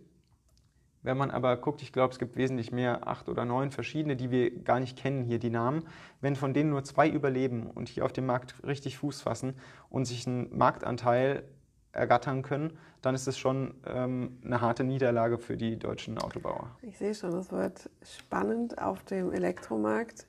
Wenn 1.04 1.18
man 1.18 1.32
aber 1.32 1.58
guckt, 1.58 1.82
ich 1.82 1.92
glaube, 1.92 2.14
es 2.14 2.20
gibt 2.20 2.36
wesentlich 2.36 2.72
mehr, 2.72 3.08
acht 3.08 3.28
oder 3.28 3.44
neun 3.46 3.72
verschiedene, 3.72 4.16
die 4.16 4.30
wir 4.30 4.52
gar 4.64 4.80
nicht 4.80 4.98
kennen 4.98 5.24
hier, 5.24 5.40
die 5.40 5.50
Namen. 5.50 5.84
Wenn 6.20 6.36
von 6.36 6.54
denen 6.54 6.70
nur 6.70 6.84
zwei 6.84 7.10
überleben 7.10 7.68
und 7.68 7.90
hier 7.90 8.06
auf 8.06 8.14
dem 8.14 8.28
Markt 8.28 8.56
richtig 8.64 8.98
Fuß 8.98 9.22
fassen 9.22 9.56
und 9.90 10.06
sich 10.06 10.28
einen 10.28 10.56
Marktanteil 10.56 11.44
ergattern 11.92 12.42
können, 12.44 12.78
dann 13.02 13.16
ist 13.16 13.28
es 13.28 13.38
schon 13.38 13.74
ähm, 13.86 14.40
eine 14.46 14.62
harte 14.62 14.84
Niederlage 14.84 15.40
für 15.40 15.58
die 15.58 15.78
deutschen 15.78 16.18
Autobauer. 16.20 16.70
Ich 16.84 16.98
sehe 16.98 17.16
schon, 17.16 17.34
es 17.34 17.52
wird 17.52 17.90
spannend 18.04 18.78
auf 18.82 19.04
dem 19.04 19.34
Elektromarkt. 19.34 20.28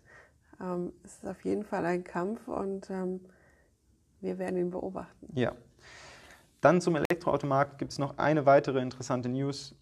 Ähm, 0.61 0.93
es 1.05 1.17
ist 1.17 1.27
auf 1.27 1.45
jeden 1.45 1.65
Fall 1.65 1.85
ein 1.85 2.03
Kampf 2.03 2.49
und 2.49 2.89
ähm, 2.91 3.21
wir 4.21 4.39
werden 4.39 4.57
ihn 4.57 4.71
beobachten. 4.71 5.29
Ja. 5.35 5.53
Dann 6.61 6.81
zum 6.81 6.97
Elektroautomarkt 6.97 7.79
gibt 7.79 7.93
es 7.93 7.99
noch 7.99 8.19
eine 8.19 8.47
weitere 8.47 8.81
interessante 8.81 9.29
News. 9.29 9.75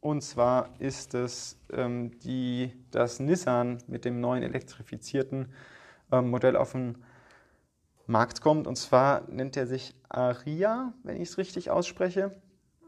Und 0.00 0.22
zwar 0.22 0.70
ist 0.78 1.14
es 1.14 1.58
ähm, 1.72 2.18
die, 2.20 2.72
dass 2.90 3.18
Nissan 3.18 3.78
mit 3.88 4.04
dem 4.04 4.20
neuen 4.20 4.42
elektrifizierten 4.42 5.52
ähm, 6.12 6.30
Modell 6.30 6.56
auf 6.56 6.72
den 6.72 6.98
Markt 8.06 8.40
kommt. 8.40 8.66
Und 8.66 8.76
zwar 8.76 9.28
nennt 9.30 9.56
er 9.56 9.66
sich 9.66 9.94
Aria, 10.08 10.94
wenn 11.02 11.16
ich 11.16 11.30
es 11.30 11.38
richtig 11.38 11.70
ausspreche. 11.70 12.40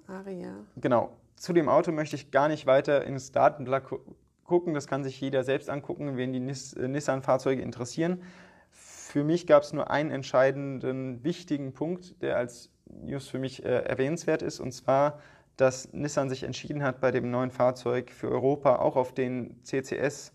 Aria. 0.07 0.55
Genau. 0.77 1.16
Zu 1.37 1.53
dem 1.53 1.68
Auto 1.68 1.92
möchte 1.92 2.16
ich 2.16 2.31
gar 2.31 2.49
nicht 2.49 2.66
weiter 2.66 3.05
ins 3.05 3.33
Datenblatt 3.33 3.88
gu 3.88 3.99
gucken. 4.44 4.75
Das 4.75 4.88
kann 4.88 5.05
sich 5.05 5.20
jeder 5.20 5.44
selbst 5.44 5.70
angucken, 5.70 6.16
wen 6.16 6.33
die 6.33 6.40
Nis 6.40 6.73
äh, 6.73 6.88
Nissan-Fahrzeuge 6.88 7.62
interessieren. 7.62 8.23
Für 8.70 9.23
mich 9.23 9.46
gab 9.46 9.62
es 9.62 9.73
nur 9.73 9.90
einen 9.90 10.11
entscheidenden, 10.11 11.23
wichtigen 11.23 11.73
Punkt, 11.73 12.20
der 12.20 12.37
als 12.37 12.70
News 12.87 13.29
für 13.29 13.38
mich 13.38 13.64
äh, 13.64 13.68
erwähnenswert 13.68 14.42
ist. 14.42 14.59
Und 14.59 14.73
zwar 14.73 15.20
dass 15.61 15.92
Nissan 15.92 16.31
sich 16.31 16.42
entschieden 16.42 16.83
hat, 16.83 17.01
bei 17.01 17.11
dem 17.11 17.31
neuen 17.31 17.51
Fahrzeug 17.51 18.11
für 18.11 18.31
Europa 18.31 18.77
auch 18.77 18.96
auf 18.96 19.12
den 19.12 19.62
CCS, 19.62 20.33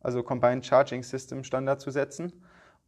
also 0.00 0.22
Combined 0.22 0.66
Charging 0.66 1.02
System 1.02 1.44
Standard 1.44 1.80
zu 1.80 1.90
setzen. 1.90 2.32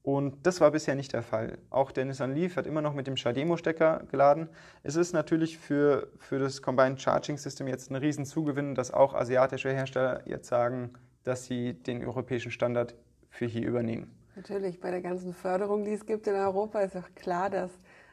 Und 0.02 0.46
das 0.46 0.60
war 0.60 0.70
bisher 0.70 0.94
nicht 0.94 1.12
der 1.12 1.22
Fall. 1.22 1.58
Auch 1.70 1.90
der 1.90 2.04
Nissan 2.04 2.34
Leaf 2.34 2.56
hat 2.56 2.66
immer 2.66 2.82
noch 2.82 2.94
mit 2.94 3.06
dem 3.06 3.16
Shademo-Stecker 3.16 4.04
geladen. 4.10 4.48
Es 4.82 4.96
ist 4.96 5.12
natürlich 5.12 5.58
für, 5.58 6.08
für 6.18 6.38
das 6.38 6.62
Combined 6.62 7.00
Charging 7.00 7.36
System 7.36 7.66
jetzt 7.68 7.90
ein 7.90 7.96
Riesenzugewinn, 7.96 8.74
dass 8.74 8.90
auch 8.90 9.14
asiatische 9.14 9.72
Hersteller 9.72 10.22
jetzt 10.26 10.48
sagen, 10.48 10.92
dass 11.24 11.46
sie 11.46 11.74
den 11.74 12.04
europäischen 12.04 12.52
Standard 12.52 12.94
für 13.30 13.46
hier 13.46 13.66
übernehmen. 13.66 14.14
Natürlich, 14.36 14.78
bei 14.78 14.90
der 14.90 15.02
ganzen 15.02 15.34
Förderung, 15.34 15.84
die 15.84 15.92
es 15.92 16.06
gibt 16.06 16.26
in 16.26 16.34
Europa, 16.34 16.80
ist 16.80 16.96
auch 16.96 17.14
klar, 17.14 17.50
dass 17.50 17.70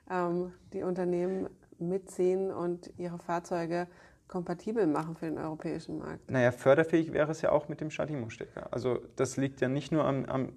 ähm, 0.09 0.53
die 0.73 0.81
Unternehmen 0.81 1.47
mitziehen 1.79 2.51
und 2.51 2.91
ihre 2.97 3.19
Fahrzeuge 3.19 3.87
kompatibel 4.27 4.87
machen 4.87 5.15
für 5.15 5.25
den 5.25 5.37
europäischen 5.37 5.99
Markt. 5.99 6.29
Naja, 6.29 6.51
förderfähig 6.51 7.13
wäre 7.13 7.31
es 7.31 7.41
ja 7.41 7.51
auch 7.51 7.67
mit 7.69 7.81
dem 7.81 7.91
Shadimo-Stecker. 7.91 8.67
Also 8.71 8.99
das 9.15 9.37
liegt 9.37 9.61
ja 9.61 9.67
nicht 9.67 9.91
nur 9.91 10.05
am, 10.05 10.25
am 10.25 10.53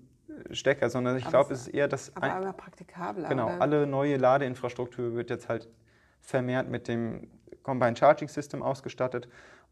Stecker, 0.50 0.88
sondern 0.88 1.16
ich 1.16 1.26
glaube, 1.26 1.52
es 1.52 1.62
ist 1.62 1.68
eher 1.68 1.88
das... 1.88 2.14
Aber 2.16 2.32
einmal 2.32 2.52
praktikabler. 2.52 3.28
Genau, 3.28 3.46
oder? 3.46 3.60
alle 3.60 3.86
neue 3.86 4.16
Ladeinfrastruktur 4.16 5.14
wird 5.14 5.30
jetzt 5.30 5.48
halt 5.48 5.68
vermehrt 6.20 6.68
mit 6.68 6.88
dem 6.88 7.28
Combined 7.62 7.98
Charging 7.98 8.28
System 8.28 8.62
ausgestattet. 8.62 9.28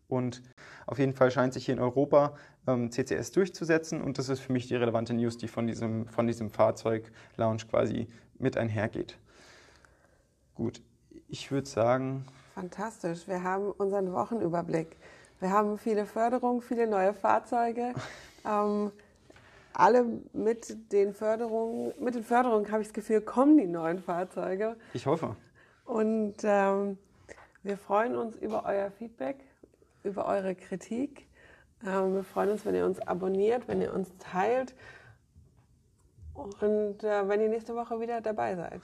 Und 0.09 0.43
auf 0.87 0.99
jeden 0.99 1.15
Fall 1.15 1.31
scheint 1.31 1.53
sich 1.53 1.65
hier 1.67 1.75
in 1.75 1.81
Europa 1.81 2.37
ähm, 2.67 2.91
CCS 2.91 3.33
durchzusetzen. 3.33 4.03
Und 4.03 4.19
das 4.19 4.29
ist 4.29 4.41
für 4.41 4.53
mich 4.53 4.69
die 4.69 4.77
relevante 4.77 5.15
News, 5.15 5.37
die 5.37 5.49
von 5.49 5.67
diesem, 5.67 6.07
von 6.07 6.27
diesem 6.27 6.51
Fahrzeug-Lounge 6.51 7.65
quasi 7.69 8.09
mit 8.39 8.57
einhergeht. 8.57 9.19
Gut, 10.55 10.83
ich 11.29 11.51
würde 11.51 11.69
sagen. 11.69 12.25
Fantastisch. 12.55 13.29
Wir 13.29 13.43
haben 13.43 13.71
unseren 13.73 14.13
Wochenüberblick. 14.13 14.97
Wir 15.41 15.51
haben 15.51 15.79
viele 15.79 16.07
Förderungen, 16.07 16.63
viele 16.63 16.87
neue 16.87 17.13
Fahrzeuge. 17.13 17.93
ähm, 18.47 18.91
alle 19.75 20.07
mit 20.33 20.93
den 20.93 21.13
Förderungen, 21.13 21.93
mit 22.01 22.15
den 22.15 22.25
Förderungen 22.25 22.71
habe 22.73 22.81
ich 22.81 22.89
das 22.89 22.95
Gefühl, 22.95 23.21
kommen 23.21 23.59
die 23.59 23.67
neuen 23.67 23.99
Fahrzeuge. 23.99 24.77
Ich 24.95 25.07
hoffe. 25.07 25.37
Und 25.85 26.37
ähm, 26.43 26.97
wir 27.63 27.77
freuen 27.77 28.17
uns 28.17 28.37
über 28.37 28.65
euer 28.65 28.91
Feedback, 28.91 29.37
über 30.03 30.27
eure 30.27 30.55
Kritik. 30.55 31.27
Ähm, 31.85 32.15
wir 32.15 32.25
freuen 32.25 32.51
uns, 32.51 32.65
wenn 32.65 32.75
ihr 32.75 32.87
uns 32.87 33.01
abonniert, 33.01 33.69
wenn 33.69 33.83
ihr 33.83 33.93
uns 33.93 34.11
teilt 34.19 34.75
und 36.33 37.05
äh, 37.05 37.29
wenn 37.29 37.41
ihr 37.41 37.49
nächste 37.49 37.75
Woche 37.75 38.01
wieder 38.01 38.21
dabei 38.21 38.57
seid. 38.57 38.81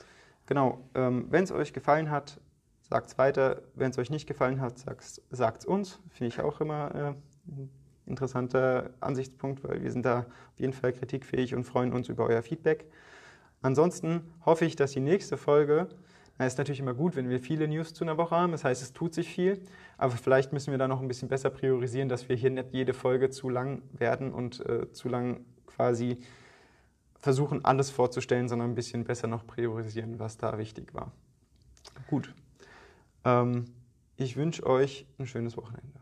Genau, 0.46 0.80
ähm, 0.94 1.26
wenn 1.30 1.44
es 1.44 1.52
euch 1.52 1.72
gefallen 1.72 2.10
hat, 2.10 2.40
sagt 2.82 3.08
es 3.08 3.18
weiter. 3.18 3.62
Wenn 3.74 3.90
es 3.90 3.98
euch 3.98 4.10
nicht 4.10 4.26
gefallen 4.26 4.60
hat, 4.60 4.78
sagt 4.78 5.60
es 5.60 5.64
uns. 5.64 6.00
Finde 6.10 6.28
ich 6.28 6.40
auch 6.40 6.60
immer 6.60 6.94
äh, 6.94 7.50
ein 7.50 7.70
interessanter 8.06 8.90
Ansichtspunkt, 9.00 9.64
weil 9.64 9.82
wir 9.82 9.90
sind 9.90 10.04
da 10.04 10.20
auf 10.20 10.58
jeden 10.58 10.72
Fall 10.72 10.92
kritikfähig 10.92 11.54
und 11.54 11.64
freuen 11.64 11.92
uns 11.92 12.08
über 12.08 12.26
euer 12.26 12.42
Feedback. 12.42 12.86
Ansonsten 13.62 14.22
hoffe 14.44 14.64
ich, 14.64 14.76
dass 14.76 14.92
die 14.92 15.00
nächste 15.00 15.36
Folge, 15.36 15.88
es 16.38 16.54
ist 16.54 16.58
natürlich 16.58 16.80
immer 16.80 16.94
gut, 16.94 17.14
wenn 17.14 17.28
wir 17.28 17.38
viele 17.38 17.68
News 17.68 17.94
zu 17.94 18.04
einer 18.04 18.16
Woche 18.16 18.34
haben, 18.34 18.52
das 18.52 18.64
heißt, 18.64 18.82
es 18.82 18.92
tut 18.92 19.14
sich 19.14 19.28
viel, 19.28 19.62
aber 19.98 20.12
vielleicht 20.12 20.52
müssen 20.52 20.72
wir 20.72 20.78
da 20.78 20.88
noch 20.88 21.00
ein 21.00 21.06
bisschen 21.06 21.28
besser 21.28 21.50
priorisieren, 21.50 22.08
dass 22.08 22.28
wir 22.28 22.34
hier 22.34 22.50
nicht 22.50 22.72
jede 22.72 22.92
Folge 22.92 23.30
zu 23.30 23.48
lang 23.48 23.82
werden 23.92 24.32
und 24.32 24.60
äh, 24.66 24.90
zu 24.92 25.08
lang 25.08 25.44
quasi 25.66 26.18
versuchen, 27.22 27.64
alles 27.64 27.90
vorzustellen, 27.90 28.48
sondern 28.48 28.72
ein 28.72 28.74
bisschen 28.74 29.04
besser 29.04 29.28
noch 29.28 29.46
priorisieren, 29.46 30.18
was 30.18 30.36
da 30.36 30.58
wichtig 30.58 30.92
war. 30.92 31.12
Gut. 32.08 32.34
Ähm, 33.24 33.66
ich 34.16 34.36
wünsche 34.36 34.66
euch 34.66 35.06
ein 35.18 35.26
schönes 35.26 35.56
Wochenende. 35.56 36.01